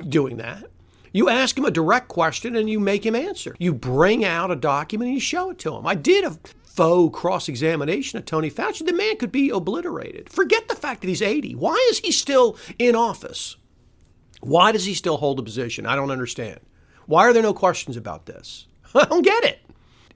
doing 0.07 0.37
that. 0.37 0.63
You 1.11 1.27
ask 1.27 1.57
him 1.57 1.65
a 1.65 1.71
direct 1.71 2.07
question 2.07 2.55
and 2.55 2.69
you 2.69 2.79
make 2.79 3.05
him 3.05 3.15
answer. 3.15 3.53
You 3.59 3.73
bring 3.73 4.23
out 4.23 4.49
a 4.49 4.55
document 4.55 5.09
and 5.09 5.15
you 5.15 5.19
show 5.19 5.49
it 5.49 5.59
to 5.59 5.75
him. 5.75 5.85
I 5.85 5.95
did 5.95 6.23
a 6.23 6.37
faux 6.63 7.19
cross 7.19 7.49
examination 7.49 8.17
of 8.17 8.23
Tony 8.23 8.49
Fauci. 8.49 8.85
The 8.85 8.93
man 8.93 9.17
could 9.17 9.33
be 9.33 9.49
obliterated. 9.49 10.29
Forget 10.29 10.69
the 10.69 10.75
fact 10.75 11.01
that 11.01 11.09
he's 11.09 11.21
80. 11.21 11.55
Why 11.55 11.75
is 11.89 11.99
he 11.99 12.13
still 12.13 12.57
in 12.79 12.95
office? 12.95 13.57
Why 14.45 14.71
does 14.71 14.85
he 14.85 14.93
still 14.93 15.17
hold 15.17 15.39
a 15.39 15.43
position? 15.43 15.87
I 15.87 15.95
don't 15.95 16.11
understand. 16.11 16.59
Why 17.07 17.23
are 17.23 17.33
there 17.33 17.41
no 17.41 17.53
questions 17.53 17.97
about 17.97 18.27
this? 18.27 18.67
I 18.95 19.05
don't 19.05 19.23
get 19.23 19.43
it. 19.43 19.59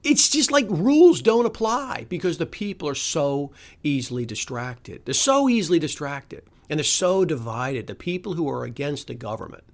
It's 0.04 0.30
just 0.30 0.52
like 0.52 0.66
rules 0.68 1.20
don't 1.20 1.46
apply 1.46 2.06
because 2.08 2.38
the 2.38 2.46
people 2.46 2.88
are 2.88 2.94
so 2.94 3.50
easily 3.82 4.24
distracted. 4.24 5.04
They're 5.04 5.14
so 5.14 5.48
easily 5.48 5.80
distracted 5.80 6.44
and 6.68 6.78
they're 6.78 6.84
so 6.84 7.24
divided. 7.24 7.88
The 7.88 7.96
people 7.96 8.34
who 8.34 8.48
are 8.48 8.62
against 8.62 9.08
the 9.08 9.14
government, 9.14 9.64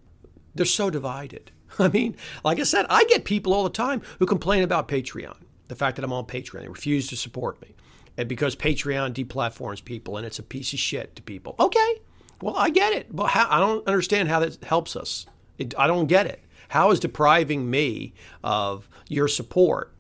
they're 0.55 0.65
so 0.65 0.89
divided. 0.89 1.51
I 1.79 1.89
mean, 1.89 2.17
like 2.43 2.59
I 2.59 2.63
said, 2.63 2.87
I 2.89 3.05
get 3.05 3.27
people 3.27 3.53
all 3.53 3.65
the 3.65 3.69
time 3.69 4.01
who 4.19 4.27
complain 4.27 4.63
about 4.63 4.89
Patreon, 4.89 5.37
the 5.69 5.77
fact 5.77 5.97
that 5.97 6.05
I'm 6.05 6.15
on 6.15 6.25
Patreon. 6.25 6.63
They 6.63 6.69
refuse 6.69 7.09
to 7.09 7.17
support 7.17 7.61
me. 7.61 7.75
And 8.17 8.27
because 8.27 8.57
Patreon 8.57 9.13
deplatforms 9.13 9.85
people 9.85 10.17
and 10.17 10.27
it's 10.27 10.39
a 10.39 10.43
piece 10.43 10.73
of 10.73 10.79
shit 10.79 11.15
to 11.17 11.23
people. 11.23 11.55
Okay, 11.61 11.96
well, 12.41 12.57
I 12.57 12.71
get 12.71 12.93
it, 12.93 13.15
but 13.15 13.29
how, 13.29 13.49
I 13.51 13.59
don't 13.59 13.87
understand 13.87 14.29
how 14.29 14.41
that 14.41 14.63
helps 14.65 14.97
us. 14.97 15.27
It, 15.59 15.75
I 15.79 15.87
don't 15.87 16.07
get 16.07 16.27
it. 16.27 16.43
How 16.69 16.91
is 16.91 17.01
depriving 17.01 17.71
me 17.71 18.13
of 18.43 18.89
your 19.09 19.29
support 19.29 19.93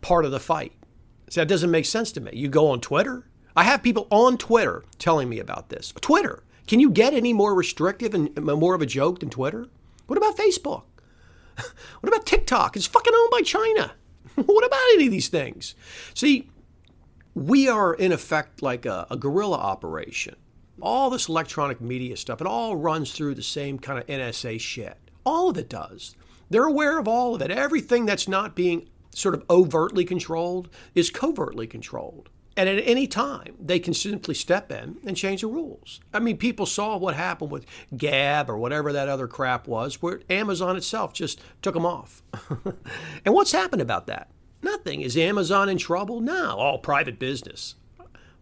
part 0.00 0.24
of 0.24 0.30
the 0.30 0.40
fight? 0.40 0.72
See, 1.28 1.40
that 1.40 1.48
doesn't 1.48 1.70
make 1.70 1.86
sense 1.86 2.12
to 2.12 2.20
me. 2.20 2.30
You 2.34 2.48
go 2.48 2.68
on 2.70 2.80
Twitter. 2.80 3.26
I 3.56 3.64
have 3.64 3.82
people 3.82 4.06
on 4.10 4.38
Twitter 4.38 4.84
telling 4.98 5.28
me 5.28 5.38
about 5.38 5.68
this. 5.68 5.92
Twitter. 6.00 6.44
Can 6.66 6.80
you 6.80 6.90
get 6.90 7.14
any 7.14 7.32
more 7.32 7.54
restrictive 7.54 8.14
and 8.14 8.34
more 8.36 8.74
of 8.74 8.82
a 8.82 8.86
joke 8.86 9.20
than 9.20 9.30
Twitter? 9.30 9.68
What 10.06 10.16
about 10.16 10.36
Facebook? 10.36 10.84
What 12.00 12.12
about 12.14 12.26
TikTok? 12.26 12.76
It's 12.76 12.86
fucking 12.86 13.14
owned 13.14 13.30
by 13.30 13.40
China. 13.40 13.92
what 14.34 14.64
about 14.64 14.80
any 14.94 15.06
of 15.06 15.10
these 15.10 15.28
things? 15.28 15.74
See, 16.12 16.50
we 17.34 17.66
are 17.68 17.94
in 17.94 18.12
effect 18.12 18.62
like 18.62 18.84
a, 18.84 19.06
a 19.10 19.16
guerrilla 19.16 19.56
operation 19.56 20.36
all 20.80 21.10
this 21.10 21.28
electronic 21.28 21.80
media 21.80 22.16
stuff, 22.16 22.40
it 22.40 22.46
all 22.46 22.76
runs 22.76 23.12
through 23.12 23.34
the 23.34 23.42
same 23.42 23.78
kind 23.78 23.98
of 23.98 24.06
NSA 24.06 24.60
shit. 24.60 24.98
All 25.24 25.48
of 25.48 25.56
it 25.56 25.68
does. 25.68 26.14
They're 26.50 26.64
aware 26.64 26.98
of 26.98 27.08
all 27.08 27.34
of 27.34 27.42
it. 27.42 27.50
Everything 27.50 28.06
that's 28.06 28.28
not 28.28 28.54
being 28.54 28.88
sort 29.10 29.34
of 29.34 29.44
overtly 29.48 30.04
controlled 30.04 30.68
is 30.94 31.10
covertly 31.10 31.66
controlled. 31.66 32.28
And 32.56 32.68
at 32.70 32.82
any 32.86 33.06
time, 33.06 33.54
they 33.60 33.78
can 33.78 33.92
simply 33.92 34.34
step 34.34 34.72
in 34.72 34.96
and 35.04 35.16
change 35.16 35.42
the 35.42 35.46
rules. 35.46 36.00
I 36.14 36.20
mean, 36.20 36.38
people 36.38 36.64
saw 36.64 36.96
what 36.96 37.14
happened 37.14 37.50
with 37.50 37.66
Gab 37.94 38.48
or 38.48 38.56
whatever 38.56 38.92
that 38.94 39.08
other 39.08 39.28
crap 39.28 39.68
was, 39.68 40.00
where 40.00 40.20
Amazon 40.30 40.76
itself 40.76 41.12
just 41.12 41.40
took 41.60 41.74
them 41.74 41.84
off. 41.84 42.22
and 43.24 43.34
what's 43.34 43.52
happened 43.52 43.82
about 43.82 44.06
that? 44.06 44.30
Nothing. 44.62 45.02
Is 45.02 45.18
Amazon 45.18 45.68
in 45.68 45.76
trouble? 45.76 46.20
No, 46.20 46.56
all 46.56 46.78
private 46.78 47.18
business. 47.18 47.74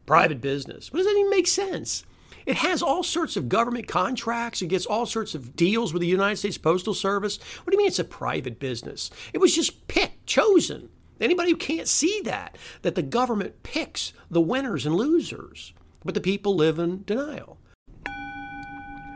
Private 0.06 0.40
business. 0.40 0.92
What 0.92 0.98
does 0.98 1.06
that 1.06 1.18
even 1.18 1.30
make 1.30 1.48
sense? 1.48 2.04
It 2.46 2.56
has 2.56 2.82
all 2.82 3.02
sorts 3.02 3.36
of 3.36 3.48
government 3.48 3.88
contracts. 3.88 4.60
It 4.60 4.68
gets 4.68 4.86
all 4.86 5.06
sorts 5.06 5.34
of 5.34 5.56
deals 5.56 5.92
with 5.92 6.00
the 6.00 6.08
United 6.08 6.36
States 6.36 6.58
Postal 6.58 6.94
Service. 6.94 7.38
What 7.38 7.70
do 7.70 7.76
you 7.76 7.78
mean 7.78 7.86
it's 7.88 7.98
a 7.98 8.04
private 8.04 8.58
business? 8.58 9.10
It 9.32 9.38
was 9.38 9.54
just 9.54 9.88
picked, 9.88 10.26
chosen. 10.26 10.90
Anybody 11.20 11.50
who 11.50 11.56
can't 11.56 11.88
see 11.88 12.20
that, 12.24 12.58
that 12.82 12.96
the 12.96 13.02
government 13.02 13.62
picks 13.62 14.12
the 14.30 14.40
winners 14.40 14.84
and 14.84 14.94
losers, 14.94 15.72
but 16.04 16.14
the 16.14 16.20
people 16.20 16.54
live 16.54 16.78
in 16.78 17.04
denial. 17.04 17.58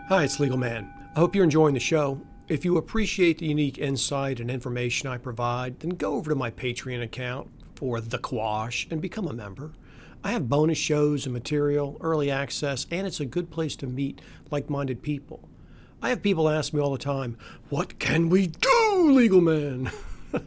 Hi, 0.08 0.24
it's 0.24 0.40
Legal 0.40 0.56
Man. 0.56 0.90
I 1.14 1.18
hope 1.18 1.34
you're 1.34 1.44
enjoying 1.44 1.74
the 1.74 1.80
show. 1.80 2.22
If 2.48 2.64
you 2.64 2.78
appreciate 2.78 3.38
the 3.38 3.46
unique 3.46 3.76
insight 3.76 4.40
and 4.40 4.50
information 4.50 5.08
I 5.08 5.18
provide, 5.18 5.80
then 5.80 5.90
go 5.90 6.14
over 6.14 6.30
to 6.30 6.36
my 6.36 6.50
Patreon 6.50 7.02
account 7.02 7.50
for 7.74 8.00
The 8.00 8.18
Quash 8.18 8.88
and 8.90 9.02
become 9.02 9.28
a 9.28 9.34
member. 9.34 9.72
I 10.24 10.32
have 10.32 10.48
bonus 10.48 10.78
shows 10.78 11.26
and 11.26 11.32
material, 11.32 11.96
early 12.00 12.30
access, 12.30 12.86
and 12.90 13.06
it's 13.06 13.20
a 13.20 13.26
good 13.26 13.50
place 13.50 13.76
to 13.76 13.86
meet 13.86 14.20
like 14.50 14.68
minded 14.68 15.02
people. 15.02 15.48
I 16.02 16.10
have 16.10 16.22
people 16.22 16.48
ask 16.48 16.72
me 16.72 16.80
all 16.80 16.92
the 16.92 16.98
time, 16.98 17.36
What 17.70 17.98
can 17.98 18.28
we 18.28 18.48
do, 18.48 19.10
legal 19.10 19.40
man? 19.40 19.90
well, 20.32 20.42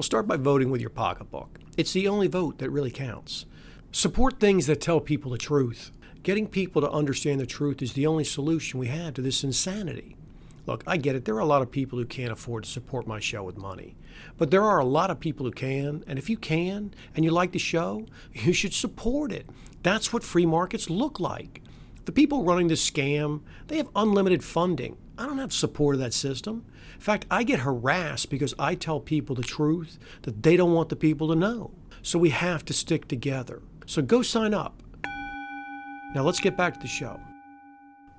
start 0.00 0.26
by 0.26 0.36
voting 0.36 0.70
with 0.70 0.80
your 0.80 0.90
pocketbook. 0.90 1.58
It's 1.76 1.92
the 1.92 2.08
only 2.08 2.28
vote 2.28 2.58
that 2.58 2.70
really 2.70 2.90
counts. 2.90 3.46
Support 3.92 4.40
things 4.40 4.66
that 4.66 4.80
tell 4.80 5.00
people 5.00 5.30
the 5.30 5.38
truth. 5.38 5.90
Getting 6.22 6.46
people 6.46 6.82
to 6.82 6.90
understand 6.90 7.40
the 7.40 7.46
truth 7.46 7.80
is 7.80 7.92
the 7.92 8.06
only 8.06 8.24
solution 8.24 8.80
we 8.80 8.88
have 8.88 9.14
to 9.14 9.22
this 9.22 9.44
insanity. 9.44 10.16
Look, 10.66 10.82
I 10.86 10.98
get 10.98 11.16
it. 11.16 11.24
There 11.24 11.36
are 11.36 11.40
a 11.40 11.46
lot 11.46 11.62
of 11.62 11.70
people 11.70 11.98
who 11.98 12.04
can't 12.04 12.32
afford 12.32 12.64
to 12.64 12.70
support 12.70 13.06
my 13.06 13.20
show 13.20 13.42
with 13.42 13.56
money. 13.56 13.96
But 14.36 14.50
there 14.50 14.62
are 14.64 14.78
a 14.78 14.84
lot 14.84 15.10
of 15.10 15.20
people 15.20 15.46
who 15.46 15.52
can. 15.52 16.04
And 16.06 16.18
if 16.18 16.30
you 16.30 16.36
can 16.36 16.94
and 17.14 17.24
you 17.24 17.30
like 17.30 17.52
the 17.52 17.58
show, 17.58 18.06
you 18.32 18.52
should 18.52 18.74
support 18.74 19.32
it. 19.32 19.46
That's 19.82 20.12
what 20.12 20.22
free 20.22 20.46
markets 20.46 20.90
look 20.90 21.20
like. 21.20 21.62
The 22.04 22.12
people 22.12 22.44
running 22.44 22.68
this 22.68 22.88
scam, 22.88 23.42
they 23.66 23.76
have 23.76 23.90
unlimited 23.94 24.42
funding. 24.42 24.96
I 25.18 25.26
don't 25.26 25.38
have 25.38 25.52
support 25.52 25.96
of 25.96 26.00
that 26.00 26.14
system. 26.14 26.64
In 26.94 27.00
fact, 27.00 27.26
I 27.30 27.42
get 27.42 27.60
harassed 27.60 28.30
because 28.30 28.54
I 28.58 28.74
tell 28.74 29.00
people 29.00 29.36
the 29.36 29.42
truth 29.42 29.98
that 30.22 30.42
they 30.42 30.56
don't 30.56 30.72
want 30.72 30.88
the 30.88 30.96
people 30.96 31.28
to 31.28 31.34
know. 31.34 31.72
So 32.02 32.18
we 32.18 32.30
have 32.30 32.64
to 32.66 32.72
stick 32.72 33.08
together. 33.08 33.62
So 33.86 34.00
go 34.00 34.22
sign 34.22 34.54
up. 34.54 34.82
Now 36.14 36.22
let's 36.22 36.40
get 36.40 36.56
back 36.56 36.74
to 36.74 36.80
the 36.80 36.86
show. 36.86 37.20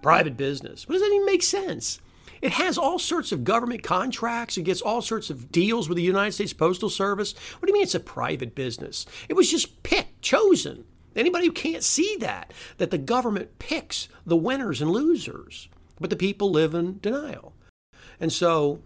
Private 0.02 0.38
business. 0.38 0.88
What 0.88 0.94
does 0.94 1.02
that 1.02 1.14
even 1.14 1.26
make 1.26 1.44
sense? 1.44 2.00
It 2.42 2.52
has 2.54 2.78
all 2.78 3.00
sorts 3.00 3.32
of 3.32 3.44
government 3.44 3.84
contracts. 3.84 4.58
It 4.58 4.64
gets 4.64 4.82
all 4.82 5.02
sorts 5.02 5.30
of 5.30 5.52
deals 5.52 5.90
with 5.90 5.98
the 5.98 6.04
United 6.04 6.32
States 6.32 6.54
Postal 6.54 6.90
Service. 6.90 7.34
What 7.60 7.68
do 7.68 7.72
you 7.72 7.74
mean 7.74 7.84
it's 7.84 7.96
a 7.96 8.00
private 8.00 8.56
business? 8.56 9.06
It 9.28 9.34
was 9.34 9.52
just 9.52 9.84
picked, 9.84 10.22
chosen. 10.22 10.86
Anybody 11.16 11.48
who 11.48 11.52
can't 11.52 11.84
see 11.84 12.16
that, 12.20 12.54
that 12.78 12.92
the 12.92 12.98
government 12.98 13.60
picks 13.60 14.08
the 14.26 14.38
winners 14.38 14.82
and 14.82 14.92
losers, 14.92 15.68
but 16.00 16.10
the 16.10 16.16
people 16.16 16.52
live 16.52 16.74
in 16.74 17.00
denial. 17.00 17.54
And 18.20 18.32
so, 18.32 18.82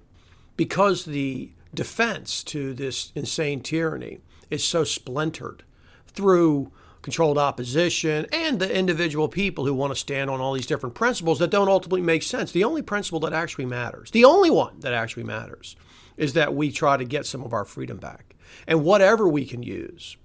because 0.56 1.06
the 1.06 1.52
defense 1.74 2.44
to 2.46 2.74
this 2.74 3.12
insane 3.16 3.62
tyranny 3.62 4.20
is 4.50 4.64
so 4.64 4.84
splintered 4.84 5.64
through 6.08 6.72
controlled 7.04 7.38
opposition, 7.38 8.26
and 8.34 8.60
the 8.60 8.76
individual 8.76 9.28
people 9.28 9.66
who 9.66 9.74
want 9.76 9.94
to 9.94 10.00
stand 10.00 10.32
on 10.32 10.42
all 10.42 10.54
these 10.54 10.66
different 10.66 10.96
principles 10.96 11.38
that 11.38 11.52
don't 11.52 11.70
ultimately 11.70 12.02
make 12.02 12.24
sense. 12.24 12.52
The 12.52 12.64
only 12.64 12.82
principle 12.82 13.20
that 13.20 13.34
actually 13.34 13.68
matters, 13.68 14.10
the 14.10 14.26
only 14.26 14.50
one 14.50 14.80
that 14.80 14.94
actually 14.94 15.24
matters, 15.24 15.76
is 16.18 16.34
that 16.34 16.56
we 16.56 16.72
try 16.72 16.98
to 16.98 17.06
get 17.06 17.28
some 17.28 17.44
of 17.44 17.54
our 17.54 17.66
freedom 17.66 17.98
back. 17.98 18.36
And 18.68 18.84
whatever 18.84 19.28
we 19.28 19.46
can 19.46 19.62
use 19.62 20.18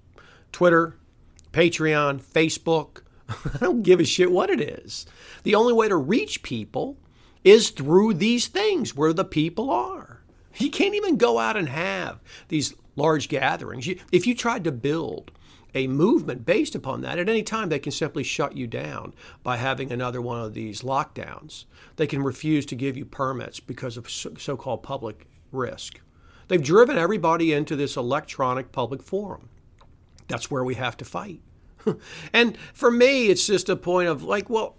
Twitter, 0.52 0.96
Patreon, 1.52 2.22
Facebook 2.22 3.02
I 3.54 3.58
don't 3.58 3.82
give 3.82 4.00
a 4.00 4.04
shit 4.04 4.30
what 4.30 4.50
it 4.50 4.60
is. 4.60 5.06
The 5.42 5.54
only 5.54 5.72
way 5.72 5.88
to 5.88 5.96
reach 5.96 6.42
people 6.42 6.96
is 7.44 7.70
through 7.70 8.14
these 8.14 8.46
things 8.46 8.94
where 8.94 9.12
the 9.12 9.24
people 9.24 9.70
are. 9.70 10.22
You 10.56 10.70
can't 10.70 10.94
even 10.94 11.16
go 11.16 11.38
out 11.38 11.56
and 11.56 11.68
have 11.68 12.20
these 12.48 12.74
large 12.96 13.28
gatherings. 13.28 13.88
If 14.10 14.26
you 14.26 14.34
tried 14.34 14.64
to 14.64 14.72
build 14.72 15.30
a 15.74 15.86
movement 15.86 16.46
based 16.46 16.74
upon 16.74 17.02
that, 17.02 17.18
at 17.18 17.28
any 17.28 17.42
time 17.42 17.68
they 17.68 17.78
can 17.78 17.92
simply 17.92 18.22
shut 18.22 18.56
you 18.56 18.66
down 18.66 19.14
by 19.42 19.56
having 19.56 19.92
another 19.92 20.20
one 20.20 20.40
of 20.40 20.54
these 20.54 20.82
lockdowns. 20.82 21.64
They 21.96 22.06
can 22.06 22.22
refuse 22.22 22.64
to 22.66 22.74
give 22.74 22.96
you 22.96 23.04
permits 23.04 23.60
because 23.60 23.96
of 23.96 24.10
so 24.10 24.56
called 24.56 24.82
public 24.82 25.26
risk. 25.52 26.00
They've 26.48 26.62
driven 26.62 26.96
everybody 26.96 27.52
into 27.52 27.76
this 27.76 27.96
electronic 27.96 28.72
public 28.72 29.02
forum. 29.02 29.50
That's 30.28 30.50
where 30.50 30.64
we 30.64 30.74
have 30.74 30.96
to 30.98 31.04
fight. 31.04 31.40
and 32.32 32.56
for 32.72 32.90
me, 32.90 33.28
it's 33.28 33.46
just 33.46 33.68
a 33.68 33.76
point 33.76 34.08
of 34.08 34.22
like, 34.22 34.48
well, 34.48 34.76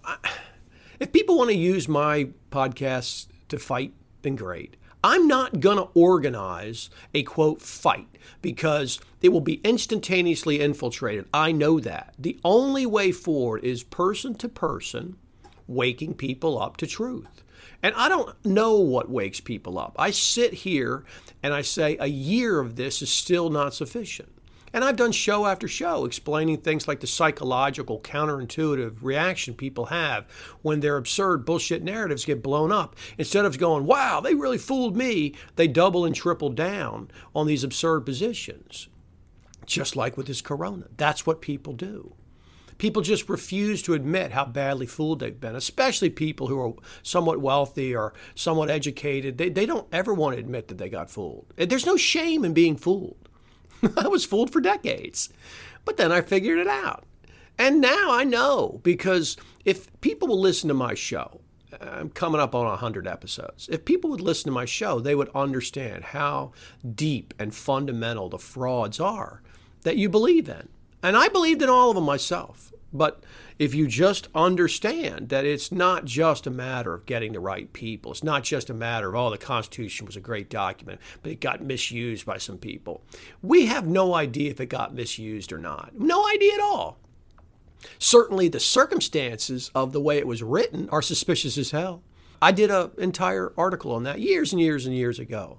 if 0.98 1.12
people 1.12 1.38
want 1.38 1.50
to 1.50 1.56
use 1.56 1.88
my 1.88 2.28
podcasts 2.50 3.26
to 3.48 3.58
fight, 3.58 3.92
then 4.22 4.36
great. 4.36 4.76
I'm 5.02 5.26
not 5.26 5.60
going 5.60 5.78
to 5.78 5.88
organize 5.94 6.90
a 7.14 7.22
quote 7.22 7.62
fight 7.62 8.08
because 8.42 9.00
it 9.22 9.30
will 9.30 9.40
be 9.40 9.60
instantaneously 9.64 10.60
infiltrated. 10.60 11.26
I 11.32 11.52
know 11.52 11.80
that. 11.80 12.14
The 12.18 12.38
only 12.44 12.84
way 12.86 13.12
forward 13.12 13.64
is 13.64 13.82
person 13.82 14.34
to 14.36 14.48
person, 14.48 15.16
waking 15.66 16.14
people 16.14 16.60
up 16.60 16.76
to 16.78 16.86
truth. 16.86 17.42
And 17.82 17.94
I 17.96 18.08
don't 18.08 18.34
know 18.44 18.74
what 18.74 19.10
wakes 19.10 19.40
people 19.40 19.78
up. 19.78 19.96
I 19.98 20.10
sit 20.10 20.52
here 20.52 21.04
and 21.42 21.54
I 21.54 21.62
say 21.62 21.96
a 21.98 22.06
year 22.06 22.60
of 22.60 22.76
this 22.76 23.00
is 23.00 23.10
still 23.10 23.48
not 23.48 23.72
sufficient. 23.72 24.30
And 24.72 24.84
I've 24.84 24.96
done 24.96 25.12
show 25.12 25.46
after 25.46 25.66
show 25.66 26.04
explaining 26.04 26.58
things 26.58 26.86
like 26.86 27.00
the 27.00 27.06
psychological, 27.06 28.00
counterintuitive 28.00 28.98
reaction 29.02 29.54
people 29.54 29.86
have 29.86 30.26
when 30.62 30.80
their 30.80 30.96
absurd 30.96 31.44
bullshit 31.44 31.82
narratives 31.82 32.24
get 32.24 32.42
blown 32.42 32.70
up. 32.70 32.94
Instead 33.18 33.44
of 33.44 33.58
going, 33.58 33.84
wow, 33.84 34.20
they 34.20 34.34
really 34.34 34.58
fooled 34.58 34.96
me, 34.96 35.34
they 35.56 35.66
double 35.66 36.04
and 36.04 36.14
triple 36.14 36.50
down 36.50 37.10
on 37.34 37.46
these 37.46 37.64
absurd 37.64 38.00
positions. 38.02 38.88
Just 39.66 39.96
like 39.96 40.16
with 40.16 40.26
this 40.26 40.40
corona. 40.40 40.86
That's 40.96 41.26
what 41.26 41.40
people 41.40 41.72
do. 41.72 42.14
People 42.78 43.02
just 43.02 43.28
refuse 43.28 43.82
to 43.82 43.92
admit 43.92 44.32
how 44.32 44.46
badly 44.46 44.86
fooled 44.86 45.20
they've 45.20 45.38
been, 45.38 45.54
especially 45.54 46.08
people 46.08 46.46
who 46.46 46.58
are 46.58 46.72
somewhat 47.02 47.38
wealthy 47.38 47.94
or 47.94 48.14
somewhat 48.34 48.70
educated. 48.70 49.36
They, 49.36 49.50
they 49.50 49.66
don't 49.66 49.86
ever 49.92 50.14
want 50.14 50.36
to 50.36 50.40
admit 50.40 50.68
that 50.68 50.78
they 50.78 50.88
got 50.88 51.10
fooled. 51.10 51.52
There's 51.56 51.84
no 51.84 51.98
shame 51.98 52.42
in 52.42 52.54
being 52.54 52.76
fooled. 52.76 53.19
I 53.96 54.08
was 54.08 54.24
fooled 54.24 54.52
for 54.52 54.60
decades. 54.60 55.28
But 55.84 55.96
then 55.96 56.12
I 56.12 56.20
figured 56.20 56.58
it 56.58 56.68
out. 56.68 57.04
And 57.58 57.80
now 57.80 58.10
I 58.10 58.24
know 58.24 58.80
because 58.82 59.36
if 59.64 59.88
people 60.00 60.28
will 60.28 60.40
listen 60.40 60.68
to 60.68 60.74
my 60.74 60.94
show, 60.94 61.40
I'm 61.80 62.10
coming 62.10 62.40
up 62.40 62.54
on 62.54 62.66
100 62.66 63.06
episodes. 63.06 63.68
If 63.70 63.84
people 63.84 64.10
would 64.10 64.20
listen 64.20 64.46
to 64.46 64.54
my 64.54 64.64
show, 64.64 64.98
they 64.98 65.14
would 65.14 65.30
understand 65.34 66.04
how 66.04 66.52
deep 66.94 67.34
and 67.38 67.54
fundamental 67.54 68.28
the 68.28 68.38
frauds 68.38 68.98
are 68.98 69.42
that 69.82 69.96
you 69.96 70.08
believe 70.08 70.48
in. 70.48 70.68
And 71.02 71.16
I 71.16 71.28
believed 71.28 71.62
in 71.62 71.68
all 71.68 71.90
of 71.90 71.94
them 71.94 72.04
myself. 72.04 72.72
But 72.92 73.22
if 73.58 73.74
you 73.74 73.86
just 73.86 74.28
understand 74.34 75.28
that 75.28 75.44
it's 75.44 75.70
not 75.70 76.04
just 76.04 76.46
a 76.46 76.50
matter 76.50 76.92
of 76.94 77.06
getting 77.06 77.32
the 77.32 77.40
right 77.40 77.72
people, 77.72 78.10
it's 78.10 78.24
not 78.24 78.42
just 78.42 78.68
a 78.68 78.74
matter 78.74 79.08
of, 79.08 79.14
oh, 79.14 79.30
the 79.30 79.38
Constitution 79.38 80.06
was 80.06 80.16
a 80.16 80.20
great 80.20 80.50
document, 80.50 81.00
but 81.22 81.30
it 81.32 81.40
got 81.40 81.62
misused 81.62 82.26
by 82.26 82.38
some 82.38 82.58
people. 82.58 83.02
We 83.42 83.66
have 83.66 83.86
no 83.86 84.14
idea 84.14 84.50
if 84.50 84.60
it 84.60 84.66
got 84.66 84.94
misused 84.94 85.52
or 85.52 85.58
not. 85.58 85.92
No 85.98 86.26
idea 86.28 86.54
at 86.54 86.60
all. 86.60 86.98
Certainly, 87.98 88.48
the 88.48 88.60
circumstances 88.60 89.70
of 89.74 89.92
the 89.92 90.00
way 90.00 90.18
it 90.18 90.26
was 90.26 90.42
written 90.42 90.88
are 90.90 91.00
suspicious 91.00 91.56
as 91.56 91.70
hell. 91.70 92.02
I 92.42 92.52
did 92.52 92.70
an 92.70 92.90
entire 92.98 93.52
article 93.56 93.92
on 93.92 94.02
that 94.04 94.20
years 94.20 94.52
and 94.52 94.60
years 94.60 94.86
and 94.86 94.94
years 94.94 95.18
ago. 95.18 95.58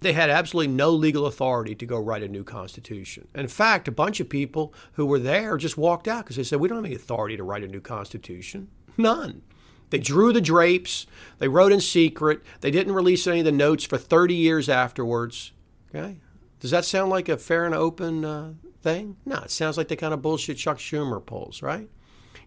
They 0.00 0.14
had 0.14 0.30
absolutely 0.30 0.72
no 0.72 0.90
legal 0.90 1.26
authority 1.26 1.74
to 1.74 1.86
go 1.86 1.98
write 1.98 2.22
a 2.22 2.28
new 2.28 2.42
constitution. 2.42 3.28
In 3.34 3.48
fact, 3.48 3.86
a 3.86 3.92
bunch 3.92 4.18
of 4.18 4.28
people 4.28 4.72
who 4.92 5.04
were 5.04 5.18
there 5.18 5.56
just 5.58 5.76
walked 5.76 6.08
out 6.08 6.24
because 6.24 6.36
they 6.36 6.42
said, 6.42 6.58
We 6.60 6.68
don't 6.68 6.78
have 6.78 6.86
any 6.86 6.94
authority 6.94 7.36
to 7.36 7.42
write 7.42 7.64
a 7.64 7.68
new 7.68 7.80
constitution. 7.80 8.68
None. 8.96 9.42
They 9.90 9.98
drew 9.98 10.32
the 10.32 10.40
drapes, 10.40 11.06
they 11.38 11.48
wrote 11.48 11.72
in 11.72 11.80
secret, 11.80 12.42
they 12.60 12.70
didn't 12.70 12.94
release 12.94 13.26
any 13.26 13.40
of 13.40 13.44
the 13.44 13.52
notes 13.52 13.84
for 13.84 13.98
30 13.98 14.34
years 14.34 14.68
afterwards. 14.68 15.52
Okay? 15.88 16.18
Does 16.60 16.70
that 16.70 16.84
sound 16.84 17.10
like 17.10 17.28
a 17.28 17.36
fair 17.36 17.66
and 17.66 17.74
open 17.74 18.24
uh, 18.24 18.52
thing? 18.82 19.16
No, 19.26 19.38
it 19.38 19.50
sounds 19.50 19.76
like 19.76 19.88
the 19.88 19.96
kind 19.96 20.14
of 20.14 20.22
bullshit 20.22 20.58
Chuck 20.58 20.78
Schumer 20.78 21.24
pulls, 21.24 21.60
right? 21.60 21.88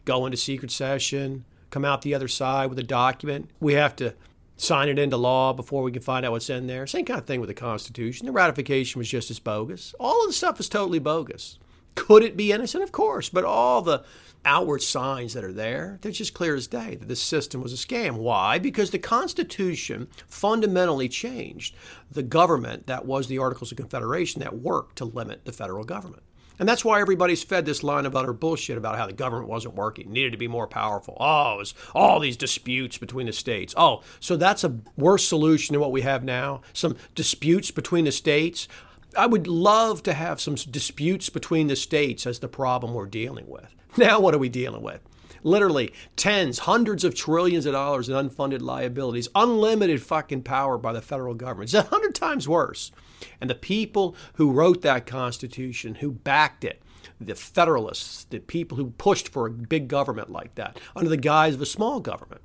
Go 0.05 0.25
into 0.25 0.37
secret 0.37 0.71
session, 0.71 1.43
come 1.69 1.83
out 1.83 2.01
the 2.01 2.15
other 2.15 2.27
side 2.29 2.69
with 2.69 2.79
a 2.79 2.83
document. 2.83 3.49
We 3.59 3.73
have 3.73 3.95
to 3.97 4.15
sign 4.63 4.89
it 4.89 4.97
into 4.97 5.17
law 5.17 5.53
before 5.53 5.83
we 5.83 5.91
can 5.91 6.01
find 6.01 6.25
out 6.25 6.31
what's 6.31 6.49
in 6.49 6.67
there. 6.67 6.87
Same 6.87 7.05
kind 7.05 7.19
of 7.19 7.25
thing 7.25 7.39
with 7.41 7.49
the 7.49 7.53
Constitution. 7.53 8.25
The 8.25 8.31
ratification 8.31 8.99
was 8.99 9.09
just 9.09 9.29
as 9.29 9.39
bogus. 9.39 9.93
All 9.99 10.21
of 10.21 10.29
the 10.29 10.33
stuff 10.33 10.59
is 10.59 10.69
totally 10.69 10.99
bogus. 10.99 11.59
Could 11.95 12.23
it 12.23 12.37
be 12.37 12.51
innocent? 12.51 12.83
Of 12.83 12.91
course, 12.91 13.29
but 13.29 13.43
all 13.43 13.81
the 13.81 14.03
outward 14.45 14.81
signs 14.81 15.33
that 15.33 15.43
are 15.43 15.53
there, 15.53 15.99
they're 16.01 16.11
just 16.11 16.33
clear 16.33 16.55
as 16.55 16.67
day 16.67 16.95
that 16.95 17.07
this 17.07 17.21
system 17.21 17.61
was 17.61 17.73
a 17.73 17.75
scam. 17.75 18.15
Why? 18.15 18.57
Because 18.57 18.91
the 18.91 18.99
Constitution 18.99 20.07
fundamentally 20.27 21.07
changed 21.07 21.75
the 22.11 22.23
government 22.23 22.87
that 22.87 23.05
was 23.05 23.27
the 23.27 23.37
Articles 23.37 23.71
of 23.71 23.77
Confederation 23.77 24.41
that 24.41 24.57
worked 24.57 24.97
to 24.97 25.05
limit 25.05 25.45
the 25.45 25.53
federal 25.53 25.83
government. 25.83 26.23
And 26.59 26.69
that's 26.69 26.85
why 26.85 27.01
everybody's 27.01 27.43
fed 27.43 27.65
this 27.65 27.83
line 27.83 28.05
of 28.05 28.15
utter 28.15 28.33
bullshit 28.33 28.77
about 28.77 28.97
how 28.97 29.07
the 29.07 29.13
government 29.13 29.49
wasn't 29.49 29.75
working, 29.75 30.11
needed 30.11 30.31
to 30.31 30.37
be 30.37 30.47
more 30.47 30.67
powerful. 30.67 31.17
Oh, 31.19 31.55
it 31.55 31.57
was 31.57 31.73
all 31.95 32.19
these 32.19 32.37
disputes 32.37 32.97
between 32.97 33.25
the 33.25 33.33
states. 33.33 33.73
Oh, 33.75 34.01
so 34.19 34.37
that's 34.37 34.63
a 34.63 34.77
worse 34.95 35.27
solution 35.27 35.73
than 35.73 35.81
what 35.81 35.91
we 35.91 36.01
have 36.01 36.23
now? 36.23 36.61
Some 36.71 36.95
disputes 37.15 37.71
between 37.71 38.05
the 38.05 38.11
states? 38.11 38.67
I 39.17 39.25
would 39.25 39.47
love 39.47 40.03
to 40.03 40.13
have 40.13 40.41
some 40.41 40.55
disputes 40.55 41.29
between 41.29 41.67
the 41.67 41.75
states 41.75 42.25
as 42.25 42.39
the 42.39 42.47
problem 42.47 42.93
we're 42.93 43.05
dealing 43.05 43.47
with. 43.47 43.73
Now, 43.95 44.19
what 44.19 44.33
are 44.33 44.39
we 44.39 44.49
dealing 44.49 44.81
with? 44.81 45.01
Literally 45.43 45.93
tens, 46.15 46.59
hundreds 46.59 47.03
of 47.03 47.13
trillions 47.13 47.67
of 47.67 47.73
dollars 47.73 48.09
in 48.09 48.15
unfunded 48.15 48.61
liabilities, 48.61 49.27
unlimited 49.35 50.01
fucking 50.01 50.41
power 50.41 50.79
by 50.79 50.93
the 50.93 51.01
federal 51.01 51.35
government. 51.35 51.71
It's 51.71 51.75
a 51.75 51.89
hundred 51.89 52.15
times 52.15 52.47
worse. 52.49 52.91
And 53.39 53.49
the 53.49 53.55
people 53.55 54.15
who 54.35 54.51
wrote 54.51 54.81
that 54.81 55.05
Constitution, 55.05 55.95
who 55.95 56.11
backed 56.11 56.63
it, 56.63 56.81
the 57.19 57.35
Federalists, 57.35 58.25
the 58.25 58.39
people 58.39 58.77
who 58.77 58.91
pushed 58.91 59.29
for 59.29 59.47
a 59.47 59.51
big 59.51 59.87
government 59.87 60.29
like 60.29 60.55
that 60.55 60.79
under 60.95 61.09
the 61.09 61.17
guise 61.17 61.55
of 61.55 61.61
a 61.61 61.65
small 61.65 61.99
government, 61.99 62.41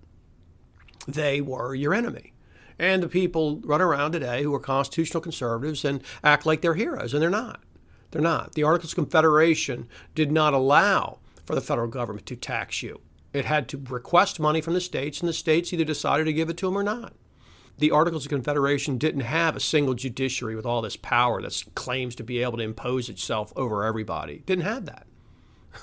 they 1.07 1.41
were 1.41 1.75
your 1.75 1.95
enemy. 1.95 2.33
And 2.79 3.03
the 3.03 3.09
people 3.09 3.61
run 3.65 3.81
around 3.81 4.13
today 4.13 4.43
who 4.43 4.55
are 4.55 4.61
constitutional 4.61 5.21
conservatives 5.21 5.85
and 5.85 6.03
act 6.23 6.47
like 6.47 6.61
they're 6.61 6.75
heroes, 6.75 7.13
and 7.13 7.21
they're 7.23 7.31
not. 7.31 7.61
They're 8.11 8.23
not. 8.23 8.55
The 8.55 8.63
Articles 8.63 8.93
of 8.93 8.97
Confederation 8.97 9.89
did 10.15 10.31
not 10.31 10.55
allow 10.55 11.19
for 11.45 11.55
the 11.55 11.61
federal 11.61 11.89
government 11.89 12.27
to 12.27 12.37
tax 12.37 12.83
you. 12.83 13.01
It 13.33 13.45
had 13.45 13.69
to 13.69 13.83
request 13.89 14.41
money 14.41 14.61
from 14.61 14.75
the 14.75 14.81
states, 14.81 15.21
and 15.21 15.29
the 15.29 15.33
states 15.33 15.73
either 15.73 15.85
decided 15.85 16.25
to 16.25 16.33
give 16.33 16.49
it 16.49 16.57
to 16.59 16.67
them 16.67 16.79
or 16.79 16.83
not 16.83 17.13
the 17.79 17.91
Articles 17.91 18.27
of 18.27 18.31
Confederation 18.31 18.99
didn't 18.99 19.23
have 19.23 19.57
a 19.57 19.61
single 19.61 19.95
judiciary 19.95 20.57
with 20.57 20.67
all 20.67 20.83
this 20.83 20.97
power 20.97 21.41
that 21.43 21.65
claims 21.75 22.15
to 22.17 22.25
be 22.25 22.43
able 22.43 22.59
to 22.59 22.65
impose 22.65 23.09
itself 23.09 23.53
over 23.57 23.85
everybody. 23.85 24.43
Didn't 24.47 24.65
have 24.65 24.85
that. 24.87 25.07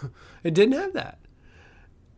it 0.44 0.54
didn't 0.54 0.80
have 0.80 0.94
that. 0.94 1.20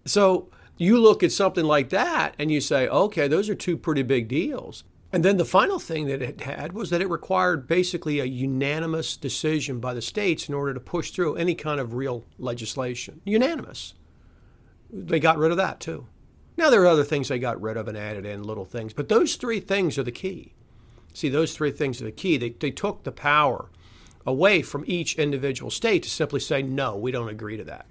So 0.05 0.49
you 0.77 0.99
look 0.99 1.21
at 1.21 1.31
something 1.31 1.65
like 1.65 1.89
that 1.89 2.35
and 2.39 2.51
you 2.51 2.59
say, 2.59 2.87
okay, 2.87 3.27
those 3.27 3.49
are 3.49 3.55
two 3.55 3.77
pretty 3.77 4.03
big 4.03 4.27
deals. 4.27 4.83
And 5.13 5.23
then 5.23 5.37
the 5.37 5.45
final 5.45 5.79
thing 5.79 6.07
that 6.07 6.21
it 6.21 6.41
had 6.41 6.73
was 6.73 6.89
that 6.89 7.01
it 7.01 7.09
required 7.09 7.67
basically 7.67 8.19
a 8.19 8.25
unanimous 8.25 9.15
decision 9.15 9.79
by 9.79 9.93
the 9.93 10.01
states 10.01 10.49
in 10.49 10.55
order 10.55 10.73
to 10.73 10.79
push 10.79 11.11
through 11.11 11.35
any 11.35 11.55
kind 11.55 11.79
of 11.79 11.93
real 11.93 12.25
legislation. 12.37 13.21
Unanimous. 13.25 13.93
They 14.91 15.19
got 15.19 15.37
rid 15.37 15.51
of 15.51 15.57
that 15.57 15.79
too. 15.79 16.07
Now, 16.57 16.69
there 16.69 16.81
are 16.81 16.87
other 16.87 17.03
things 17.03 17.27
they 17.27 17.39
got 17.39 17.61
rid 17.61 17.77
of 17.77 17.87
and 17.87 17.97
added 17.97 18.25
in, 18.25 18.43
little 18.43 18.65
things, 18.65 18.93
but 18.93 19.09
those 19.09 19.35
three 19.35 19.59
things 19.59 19.97
are 19.97 20.03
the 20.03 20.11
key. 20.11 20.53
See, 21.13 21.29
those 21.29 21.53
three 21.53 21.71
things 21.71 22.01
are 22.01 22.05
the 22.05 22.11
key. 22.11 22.37
They, 22.37 22.49
they 22.49 22.71
took 22.71 23.03
the 23.03 23.11
power 23.11 23.69
away 24.25 24.61
from 24.61 24.83
each 24.87 25.15
individual 25.15 25.71
state 25.71 26.03
to 26.03 26.09
simply 26.09 26.39
say, 26.39 26.61
no, 26.61 26.95
we 26.95 27.11
don't 27.11 27.29
agree 27.29 27.57
to 27.57 27.63
that. 27.63 27.85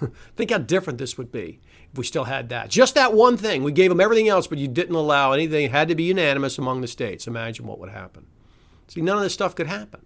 Think 0.36 0.50
how 0.50 0.58
different 0.58 0.98
this 0.98 1.18
would 1.18 1.32
be 1.32 1.60
if 1.90 1.98
we 1.98 2.04
still 2.04 2.24
had 2.24 2.48
that. 2.50 2.70
Just 2.70 2.94
that 2.94 3.14
one 3.14 3.36
thing. 3.36 3.62
We 3.62 3.72
gave 3.72 3.90
them 3.90 4.00
everything 4.00 4.28
else, 4.28 4.46
but 4.46 4.58
you 4.58 4.68
didn't 4.68 4.94
allow 4.94 5.32
anything. 5.32 5.64
It 5.64 5.70
had 5.70 5.88
to 5.88 5.94
be 5.94 6.04
unanimous 6.04 6.56
among 6.56 6.80
the 6.80 6.86
states. 6.86 7.26
Imagine 7.26 7.66
what 7.66 7.78
would 7.78 7.90
happen. 7.90 8.26
See, 8.88 9.00
none 9.00 9.16
of 9.16 9.22
this 9.22 9.34
stuff 9.34 9.54
could 9.54 9.66
happen 9.66 10.00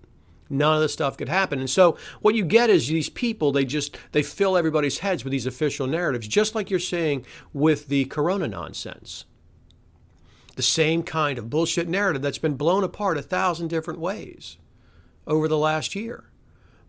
none 0.49 0.77
of 0.77 0.81
this 0.83 0.93
stuff 0.93 1.17
could 1.17 1.29
happen 1.29 1.59
and 1.59 1.71
so 1.71 1.97
what 2.21 2.35
you 2.35 2.45
get 2.45 2.71
is 2.71 2.89
these 2.89 3.09
people 3.09 3.53
they 3.53 3.65
just 3.65 3.97
they 4.13 4.23
fill 4.23 4.57
everybody's 4.57 4.99
heads 4.99 5.25
with 5.25 5.31
these 5.31 5.47
official 5.47 5.87
narratives 5.87 6.29
just 6.29 6.55
like 6.55 6.71
you're 6.71 6.79
seeing 6.79 7.25
with 7.53 7.89
the 7.89 8.05
corona 8.07 8.47
nonsense 8.49 9.25
the 10.57 10.63
same 10.63 11.03
kind 11.03 11.39
of 11.39 11.51
bullshit 11.51 11.89
narrative 11.89 12.23
that's 12.23 12.39
been 12.39 12.55
blown 12.57 12.85
apart 12.85 13.19
a 13.19 13.23
thousand 13.23 13.69
different 13.69 14.01
ways 14.01 14.57
over 15.27 15.49
the 15.49 15.59
last 15.59 15.95
year 15.95 16.25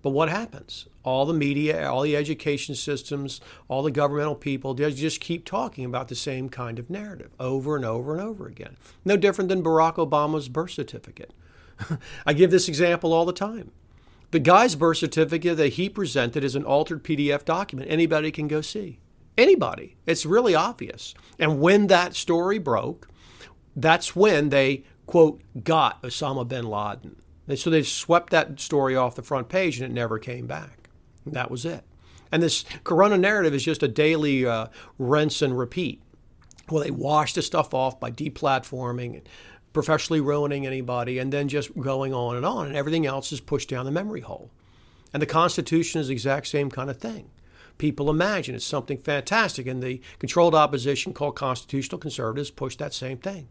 But 0.02 0.12
what 0.12 0.30
happens? 0.30 0.86
All 1.04 1.26
the 1.26 1.34
media, 1.34 1.90
all 1.90 2.02
the 2.02 2.16
education 2.16 2.76
systems, 2.76 3.42
all 3.68 3.82
the 3.82 3.92
governmental 3.92 4.36
people, 4.36 4.74
just 4.74 5.20
keep 5.20 5.46
talking 5.46 5.86
about 5.86 6.08
the 6.08 6.16
same 6.16 6.50
kind 6.50 6.80
of 6.80 6.90
narrative 6.90 7.32
over 7.40 7.76
and 7.76 7.86
over 7.86 8.14
and 8.14 8.22
over 8.22 8.46
again. 8.48 8.78
No 9.04 9.18
different 9.18 9.50
than 9.50 9.64
Barack 9.64 9.96
Obama's 9.96 10.50
birth 10.50 10.72
certificate. 10.72 11.34
I 12.26 12.34
give 12.34 12.52
this 12.52 12.68
example 12.68 13.14
all 13.14 13.26
the 13.26 13.34
time. 13.34 13.72
The 14.32 14.40
guy's 14.40 14.76
birth 14.76 14.98
certificate 14.98 15.58
that 15.58 15.74
he 15.74 15.90
presented 15.90 16.44
is 16.44 16.56
an 16.56 16.66
altered 16.66 17.04
PDF 17.04 17.46
document. 17.46 17.90
Anybody 17.90 18.32
can 18.32 18.48
go 18.48 18.62
see. 18.62 19.00
Anybody. 19.38 19.96
It's 20.06 20.26
really 20.26 20.56
obvious. 20.56 21.14
And 21.40 21.62
when 21.62 21.88
that 21.88 22.16
story 22.16 22.58
broke, 22.58 23.08
that's 23.76 24.16
when 24.16 24.50
they, 24.50 24.84
quote, 25.06 25.42
got 25.64 26.02
Osama 26.02 26.48
bin 26.48 26.66
Laden. 26.66 27.22
So 27.56 27.70
they 27.70 27.84
swept 27.84 28.32
that 28.32 28.60
story 28.60 28.96
off 28.96 29.16
the 29.16 29.24
front 29.24 29.48
page 29.48 29.80
and 29.80 29.90
it 29.90 29.94
never 29.94 30.20
came 30.20 30.48
back. 30.48 30.90
That 31.26 31.50
was 31.50 31.66
it. 31.66 31.84
And 32.32 32.44
this 32.44 32.66
Corona 32.84 33.18
narrative 33.18 33.54
is 33.54 33.64
just 33.64 33.84
a 33.84 33.88
daily 33.88 34.46
uh, 34.46 34.68
rinse 34.98 35.42
and 35.42 35.58
repeat. 35.58 36.02
Well, 36.70 36.84
they 36.84 36.92
wash 36.92 37.34
the 37.34 37.42
stuff 37.42 37.74
off 37.74 38.00
by 38.00 38.12
deplatforming 38.12 39.16
and 39.18 39.30
professionally 39.74 40.22
ruining 40.22 40.66
anybody 40.66 41.20
and 41.20 41.32
then 41.32 41.48
just 41.48 41.78
going 41.80 42.14
on 42.14 42.36
and 42.36 42.46
on. 42.46 42.68
And 42.68 42.76
everything 42.76 43.06
else 43.06 43.32
is 43.32 43.40
pushed 43.40 43.70
down 43.70 43.86
the 43.86 43.92
memory 43.92 44.22
hole. 44.22 44.50
And 45.14 45.22
the 45.22 45.28
Constitution 45.28 46.02
is 46.02 46.08
the 46.08 46.14
exact 46.14 46.48
same 46.48 46.70
kind 46.70 46.90
of 46.90 46.98
thing. 46.98 47.30
People 47.78 48.10
imagine 48.10 48.56
it's 48.56 48.66
something 48.66 48.98
fantastic, 48.98 49.68
and 49.68 49.84
the 49.84 50.02
controlled 50.20 50.56
opposition 50.56 51.14
called 51.14 51.36
constitutional 51.36 52.00
conservatives 52.00 52.50
push 52.50 52.76
that 52.78 52.94
same 52.94 53.18
thing. 53.18 53.48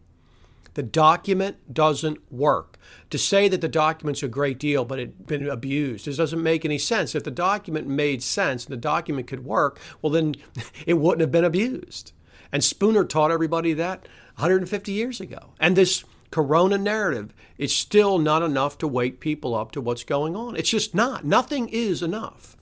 The 0.73 0.83
document 0.83 1.73
doesn't 1.73 2.31
work. 2.31 2.77
To 3.09 3.17
say 3.17 3.47
that 3.47 3.61
the 3.61 3.67
document's 3.67 4.21
a 4.21 4.27
great 4.27 4.59
deal, 4.59 4.85
but 4.85 4.99
it's 4.99 5.13
been 5.25 5.49
abused, 5.49 6.05
this 6.05 6.17
doesn't 6.17 6.43
make 6.43 6.65
any 6.65 6.77
sense. 6.77 7.15
If 7.15 7.23
the 7.23 7.31
document 7.31 7.87
made 7.87 8.21
sense 8.21 8.65
and 8.65 8.73
the 8.73 8.77
document 8.77 9.27
could 9.27 9.45
work, 9.45 9.79
well, 10.01 10.11
then 10.11 10.35
it 10.85 10.95
wouldn't 10.95 11.21
have 11.21 11.31
been 11.31 11.45
abused. 11.45 12.11
And 12.51 12.63
Spooner 12.63 13.03
taught 13.05 13.31
everybody 13.31 13.73
that 13.73 14.07
150 14.35 14.91
years 14.91 15.19
ago. 15.19 15.53
And 15.59 15.75
this 15.75 16.03
corona 16.31 16.77
narrative 16.77 17.33
is 17.57 17.75
still 17.75 18.19
not 18.19 18.43
enough 18.43 18.77
to 18.79 18.87
wake 18.87 19.19
people 19.19 19.55
up 19.55 19.71
to 19.71 19.81
what's 19.81 20.03
going 20.03 20.35
on. 20.35 20.55
It's 20.55 20.69
just 20.69 20.93
not. 20.93 21.25
Nothing 21.25 21.69
is 21.69 22.01
enough. 22.03 22.55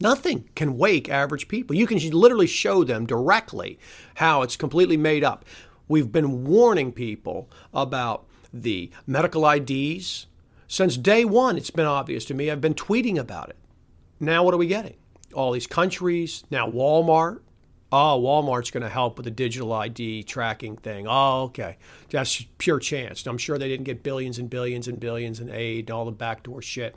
Nothing 0.00 0.48
can 0.56 0.76
wake 0.76 1.08
average 1.08 1.46
people. 1.46 1.76
You 1.76 1.86
can 1.86 1.98
literally 2.10 2.48
show 2.48 2.82
them 2.82 3.06
directly 3.06 3.78
how 4.16 4.42
it's 4.42 4.56
completely 4.56 4.96
made 4.96 5.22
up. 5.22 5.44
We've 5.86 6.10
been 6.10 6.44
warning 6.44 6.90
people 6.92 7.48
about 7.72 8.26
the 8.52 8.90
medical 9.06 9.48
IDs. 9.48 10.26
Since 10.66 10.96
day 10.96 11.24
one, 11.24 11.56
it's 11.56 11.70
been 11.70 11.86
obvious 11.86 12.24
to 12.26 12.34
me. 12.34 12.50
I've 12.50 12.60
been 12.60 12.74
tweeting 12.74 13.16
about 13.16 13.50
it. 13.50 13.56
Now, 14.18 14.42
what 14.42 14.54
are 14.54 14.58
we 14.58 14.66
getting? 14.66 14.96
All 15.34 15.52
these 15.52 15.66
countries, 15.66 16.44
now 16.50 16.68
Walmart. 16.68 17.40
Oh, 17.92 18.18
Walmart's 18.18 18.70
going 18.70 18.82
to 18.82 18.88
help 18.88 19.18
with 19.18 19.24
the 19.24 19.30
digital 19.30 19.72
ID 19.72 20.22
tracking 20.22 20.76
thing. 20.76 21.06
Oh, 21.06 21.42
okay. 21.44 21.76
That's 22.10 22.46
pure 22.56 22.78
chance. 22.78 23.26
I'm 23.26 23.36
sure 23.36 23.58
they 23.58 23.68
didn't 23.68 23.84
get 23.84 24.02
billions 24.02 24.38
and 24.38 24.48
billions 24.48 24.88
and 24.88 24.98
billions 24.98 25.40
in 25.40 25.50
aid 25.50 25.88
and 25.88 25.90
all 25.90 26.06
the 26.06 26.12
backdoor 26.12 26.62
shit. 26.62 26.96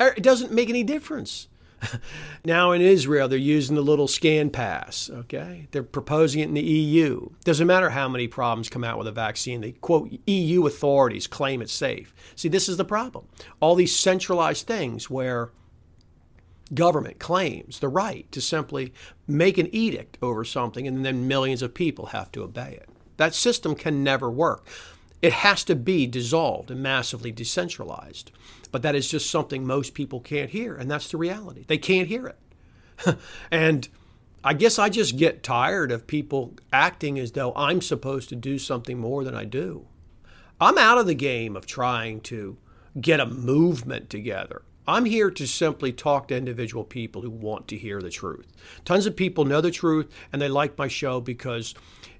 Er, 0.00 0.14
it 0.16 0.22
doesn't 0.22 0.52
make 0.52 0.68
any 0.68 0.84
difference. 0.84 1.48
now 2.44 2.72
in 2.72 2.80
Israel, 2.80 3.28
they're 3.28 3.38
using 3.38 3.76
the 3.76 3.82
little 3.82 4.08
scan 4.08 4.50
pass. 4.50 5.10
Okay, 5.10 5.68
they're 5.72 5.82
proposing 5.82 6.40
it 6.40 6.48
in 6.48 6.54
the 6.54 6.62
EU. 6.62 7.28
Doesn't 7.44 7.66
matter 7.66 7.90
how 7.90 8.08
many 8.08 8.28
problems 8.28 8.68
come 8.68 8.84
out 8.84 8.98
with 8.98 9.06
a 9.06 9.12
vaccine. 9.12 9.60
The 9.60 9.72
quote 9.72 10.10
EU 10.26 10.66
authorities 10.66 11.26
claim 11.26 11.60
it's 11.60 11.72
safe. 11.72 12.14
See, 12.34 12.48
this 12.48 12.68
is 12.68 12.76
the 12.76 12.84
problem. 12.84 13.26
All 13.60 13.74
these 13.74 13.94
centralized 13.94 14.66
things 14.66 15.10
where 15.10 15.50
government 16.74 17.18
claims 17.18 17.78
the 17.78 17.88
right 17.88 18.30
to 18.32 18.40
simply 18.40 18.92
make 19.26 19.58
an 19.58 19.72
edict 19.74 20.18
over 20.20 20.44
something 20.44 20.86
and 20.86 21.04
then 21.04 21.28
millions 21.28 21.62
of 21.62 21.74
people 21.74 22.06
have 22.06 22.32
to 22.32 22.42
obey 22.42 22.78
it. 22.80 22.88
That 23.16 23.34
system 23.34 23.74
can 23.74 24.02
never 24.04 24.30
work. 24.30 24.66
It 25.22 25.32
has 25.32 25.64
to 25.64 25.74
be 25.74 26.06
dissolved 26.06 26.70
and 26.70 26.82
massively 26.82 27.32
decentralized. 27.32 28.30
But 28.70 28.82
that 28.82 28.94
is 28.94 29.08
just 29.08 29.30
something 29.30 29.66
most 29.66 29.94
people 29.94 30.20
can't 30.20 30.50
hear, 30.50 30.74
and 30.74 30.90
that's 30.90 31.10
the 31.10 31.16
reality. 31.16 31.64
They 31.66 31.78
can't 31.78 32.08
hear 32.08 32.26
it. 32.26 33.16
and 33.50 33.88
I 34.44 34.54
guess 34.54 34.78
I 34.78 34.88
just 34.88 35.16
get 35.16 35.42
tired 35.42 35.90
of 35.90 36.06
people 36.06 36.54
acting 36.72 37.18
as 37.18 37.32
though 37.32 37.52
I'm 37.54 37.80
supposed 37.80 38.28
to 38.28 38.36
do 38.36 38.58
something 38.58 38.98
more 38.98 39.24
than 39.24 39.34
I 39.34 39.44
do. 39.44 39.86
I'm 40.60 40.78
out 40.78 40.98
of 40.98 41.06
the 41.06 41.14
game 41.14 41.56
of 41.56 41.66
trying 41.66 42.20
to 42.22 42.56
get 43.00 43.20
a 43.20 43.26
movement 43.26 44.08
together. 44.08 44.62
I'm 44.86 45.04
here 45.04 45.30
to 45.30 45.46
simply 45.46 45.92
talk 45.92 46.28
to 46.28 46.36
individual 46.36 46.84
people 46.84 47.22
who 47.22 47.30
want 47.30 47.66
to 47.68 47.76
hear 47.76 48.00
the 48.00 48.10
truth. 48.10 48.46
Tons 48.84 49.06
of 49.06 49.16
people 49.16 49.44
know 49.44 49.60
the 49.60 49.70
truth 49.70 50.12
and 50.32 50.40
they 50.40 50.48
like 50.48 50.78
my 50.78 50.88
show 50.88 51.20
because 51.20 51.74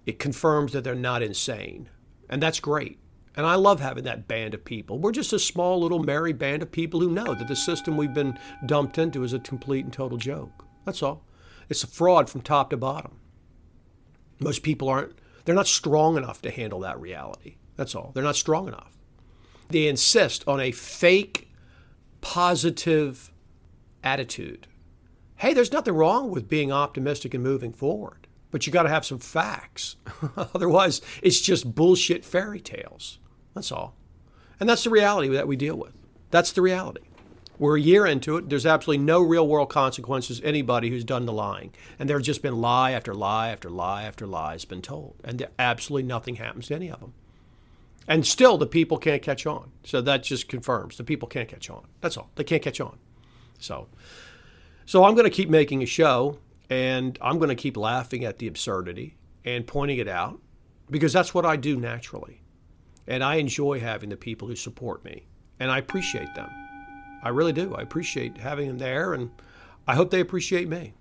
it 0.04 0.18
confirms 0.18 0.72
that 0.72 0.84
they're 0.84 0.94
not 0.94 1.22
insane. 1.22 1.88
And 2.28 2.42
that's 2.42 2.60
great. 2.60 2.98
And 3.36 3.46
I 3.46 3.54
love 3.54 3.80
having 3.80 4.04
that 4.04 4.26
band 4.26 4.54
of 4.54 4.64
people. 4.64 4.98
We're 4.98 5.12
just 5.12 5.32
a 5.32 5.38
small 5.38 5.80
little 5.80 6.02
merry 6.02 6.32
band 6.32 6.62
of 6.62 6.72
people 6.72 7.00
who 7.00 7.10
know 7.10 7.34
that 7.34 7.48
the 7.48 7.56
system 7.56 7.96
we've 7.96 8.14
been 8.14 8.38
dumped 8.64 8.98
into 8.98 9.22
is 9.22 9.34
a 9.34 9.38
complete 9.38 9.84
and 9.84 9.92
total 9.92 10.16
joke. 10.16 10.64
That's 10.84 11.02
all. 11.02 11.22
It's 11.68 11.84
a 11.84 11.88
fraud 11.88 12.30
from 12.30 12.40
top 12.40 12.70
to 12.70 12.76
bottom. 12.76 13.18
Most 14.38 14.62
people 14.62 14.88
aren't, 14.88 15.18
they're 15.44 15.54
not 15.54 15.66
strong 15.66 16.16
enough 16.16 16.40
to 16.42 16.50
handle 16.50 16.80
that 16.80 17.00
reality. 17.00 17.56
That's 17.76 17.94
all. 17.94 18.12
They're 18.14 18.24
not 18.24 18.36
strong 18.36 18.68
enough. 18.68 18.96
They 19.68 19.86
insist 19.86 20.46
on 20.46 20.60
a 20.60 20.72
fake, 20.72 21.45
positive 22.26 23.30
attitude. 24.02 24.66
Hey, 25.36 25.54
there's 25.54 25.70
nothing 25.70 25.94
wrong 25.94 26.32
with 26.32 26.48
being 26.48 26.72
optimistic 26.72 27.34
and 27.34 27.42
moving 27.42 27.72
forward, 27.72 28.26
but 28.50 28.66
you 28.66 28.72
got 28.72 28.82
to 28.82 28.88
have 28.88 29.06
some 29.06 29.20
facts. 29.20 29.94
Otherwise, 30.36 31.00
it's 31.22 31.40
just 31.40 31.76
bullshit 31.76 32.24
fairy 32.24 32.58
tales. 32.58 33.20
That's 33.54 33.70
all. 33.70 33.94
And 34.58 34.68
that's 34.68 34.82
the 34.82 34.90
reality 34.90 35.28
that 35.28 35.46
we 35.46 35.54
deal 35.54 35.76
with. 35.76 35.92
That's 36.32 36.50
the 36.50 36.62
reality. 36.62 37.02
We're 37.60 37.76
a 37.76 37.80
year 37.80 38.04
into 38.04 38.36
it. 38.38 38.48
There's 38.48 38.66
absolutely 38.66 39.04
no 39.04 39.20
real 39.20 39.46
world 39.46 39.70
consequences 39.70 40.40
anybody 40.42 40.90
who's 40.90 41.04
done 41.04 41.26
the 41.26 41.32
lying. 41.32 41.74
And 41.96 42.10
there's 42.10 42.26
just 42.26 42.42
been 42.42 42.60
lie 42.60 42.90
after 42.90 43.14
lie 43.14 43.50
after 43.50 43.70
lie 43.70 44.02
after 44.02 44.26
lie 44.26 44.52
has 44.52 44.64
been 44.64 44.82
told. 44.82 45.14
And 45.22 45.46
absolutely 45.60 46.08
nothing 46.08 46.36
happens 46.36 46.66
to 46.66 46.74
any 46.74 46.90
of 46.90 46.98
them. 46.98 47.14
And 48.08 48.26
still, 48.26 48.56
the 48.56 48.66
people 48.66 48.98
can't 48.98 49.22
catch 49.22 49.46
on. 49.46 49.72
So 49.84 50.00
that 50.00 50.22
just 50.22 50.48
confirms 50.48 50.96
the 50.96 51.04
people 51.04 51.28
can't 51.28 51.48
catch 51.48 51.68
on. 51.70 51.86
That's 52.00 52.16
all. 52.16 52.30
They 52.36 52.44
can't 52.44 52.62
catch 52.62 52.80
on. 52.80 52.98
So, 53.58 53.88
so 54.84 55.04
I'm 55.04 55.14
going 55.14 55.24
to 55.24 55.30
keep 55.30 55.48
making 55.48 55.82
a 55.82 55.86
show, 55.86 56.38
and 56.70 57.18
I'm 57.20 57.38
going 57.38 57.48
to 57.48 57.54
keep 57.54 57.76
laughing 57.76 58.24
at 58.24 58.38
the 58.38 58.46
absurdity 58.46 59.16
and 59.44 59.66
pointing 59.66 59.98
it 59.98 60.08
out 60.08 60.40
because 60.90 61.12
that's 61.12 61.34
what 61.34 61.44
I 61.44 61.56
do 61.56 61.76
naturally. 61.76 62.42
And 63.06 63.22
I 63.22 63.36
enjoy 63.36 63.80
having 63.80 64.10
the 64.10 64.16
people 64.16 64.48
who 64.48 64.56
support 64.56 65.04
me, 65.04 65.26
and 65.58 65.70
I 65.70 65.78
appreciate 65.78 66.34
them. 66.34 66.50
I 67.22 67.30
really 67.30 67.52
do. 67.52 67.74
I 67.74 67.82
appreciate 67.82 68.38
having 68.38 68.68
them 68.68 68.78
there, 68.78 69.14
and 69.14 69.30
I 69.86 69.94
hope 69.94 70.10
they 70.10 70.20
appreciate 70.20 70.68
me 70.68 70.94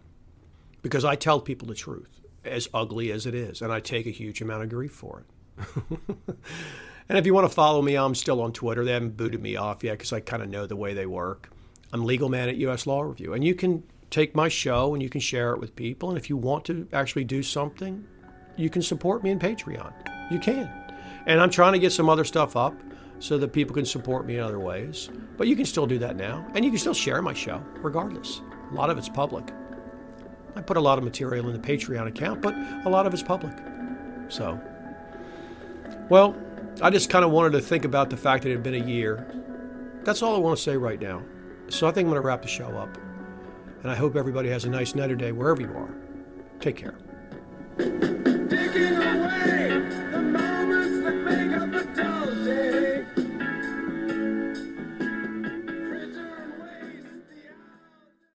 because 0.82 1.04
I 1.04 1.16
tell 1.16 1.40
people 1.40 1.68
the 1.68 1.76
truth, 1.76 2.22
as 2.44 2.70
ugly 2.74 3.12
as 3.12 3.26
it 3.26 3.34
is, 3.34 3.62
and 3.62 3.72
I 3.72 3.80
take 3.80 4.06
a 4.06 4.12
huge 4.12 4.42
amount 4.42 4.64
of 4.64 4.70
grief 4.70 4.92
for 4.92 5.24
it. 5.58 6.38
and 7.10 7.18
if 7.18 7.26
you 7.26 7.34
want 7.34 7.48
to 7.48 7.54
follow 7.54 7.82
me, 7.82 7.96
I'm 7.96 8.16
still 8.16 8.42
on 8.42 8.52
Twitter. 8.52 8.84
They 8.84 8.94
haven't 8.94 9.18
booted 9.18 9.42
me 9.42 9.56
off 9.56 9.84
yet 9.84 9.94
because 9.94 10.14
I 10.14 10.20
kind 10.20 10.42
of 10.42 10.50
know 10.50 10.66
the 10.66 10.76
way 10.76 10.94
they 10.94 11.06
work. 11.06 11.50
I'm 11.94 12.04
legal 12.04 12.30
man 12.30 12.50
at 12.50 12.58
U.S. 12.58 12.88
Law 12.88 13.02
Review, 13.02 13.34
and 13.34 13.44
you 13.44 13.56
can 13.56 13.84
take 14.10 14.36
my 14.36 14.48
show 14.48 14.94
and 14.94 15.04
you 15.04 15.10
can 15.10 15.22
share 15.22 15.54
it 15.54 15.60
with 15.60 15.76
people. 15.76 16.10
And 16.10 16.18
if 16.18 16.30
you 16.30 16.38
want 16.38 16.66
to 16.66 16.88
actually 16.94 17.24
do 17.24 17.44
something, 17.44 18.06
you 18.56 18.70
can 18.70 18.82
support 18.82 19.24
me 19.24 19.30
in 19.30 19.40
Patreon. 19.40 19.94
You 20.32 20.40
can. 20.40 20.72
And 21.26 21.42
I'm 21.42 21.50
trying 21.50 21.74
to 21.74 21.80
get 21.80 21.92
some 21.92 22.10
other 22.10 22.24
stuff 22.24 22.56
up 22.56 22.76
so 23.20 23.38
that 23.38 23.54
people 23.54 23.76
can 23.76 23.86
support 23.86 24.26
me 24.26 24.38
in 24.38 24.44
other 24.44 24.60
ways. 24.60 25.10
But 25.38 25.48
you 25.48 25.56
can 25.56 25.66
still 25.66 25.88
do 25.88 26.00
that 26.00 26.16
now. 26.16 26.46
And 26.54 26.64
you 26.64 26.72
can 26.72 26.80
still 26.80 26.94
share 26.94 27.22
my 27.22 27.34
show, 27.34 27.64
regardless. 27.78 28.42
A 28.72 28.74
lot 28.74 28.90
of 28.90 28.98
it's 28.98 29.10
public. 29.10 29.52
I 30.56 30.62
put 30.62 30.78
a 30.78 30.82
lot 30.82 30.98
of 30.98 31.04
material 31.04 31.48
in 31.50 31.54
the 31.54 31.68
Patreon 31.68 32.08
account, 32.08 32.42
but 32.42 32.56
a 32.86 32.90
lot 32.90 33.06
of 33.06 33.14
it's 33.14 33.24
public. 33.24 33.58
So, 34.30 34.60
well, 36.10 36.36
I 36.82 36.90
just 36.90 37.10
kind 37.10 37.24
of 37.24 37.32
wanted 37.32 37.54
to 37.54 37.62
think 37.62 37.86
about 37.86 38.10
the 38.10 38.18
fact 38.18 38.44
that 38.44 38.50
it 38.50 38.54
had 38.54 38.64
been 38.64 38.76
a 38.76 38.86
year. 38.86 39.26
That's 40.04 40.22
all 40.22 40.36
I 40.36 40.40
want 40.40 40.58
to 40.58 40.64
say 40.64 40.76
right 40.76 41.00
now. 41.00 41.24
So 41.70 41.88
I 41.88 41.92
think 41.92 42.06
I'm 42.06 42.12
going 42.12 42.22
to 42.22 42.28
wrap 42.28 42.42
the 42.42 42.48
show 42.48 42.68
up. 42.78 42.98
And 43.82 43.92
I 43.92 43.96
hope 43.96 44.16
everybody 44.16 44.50
has 44.50 44.66
a 44.66 44.70
nice 44.70 44.94
night 44.94 45.12
or 45.12 45.16
day 45.16 45.32
wherever 45.32 45.62
you 45.62 45.70
are. 45.70 45.96
Take 46.60 46.76
care. 46.76 46.96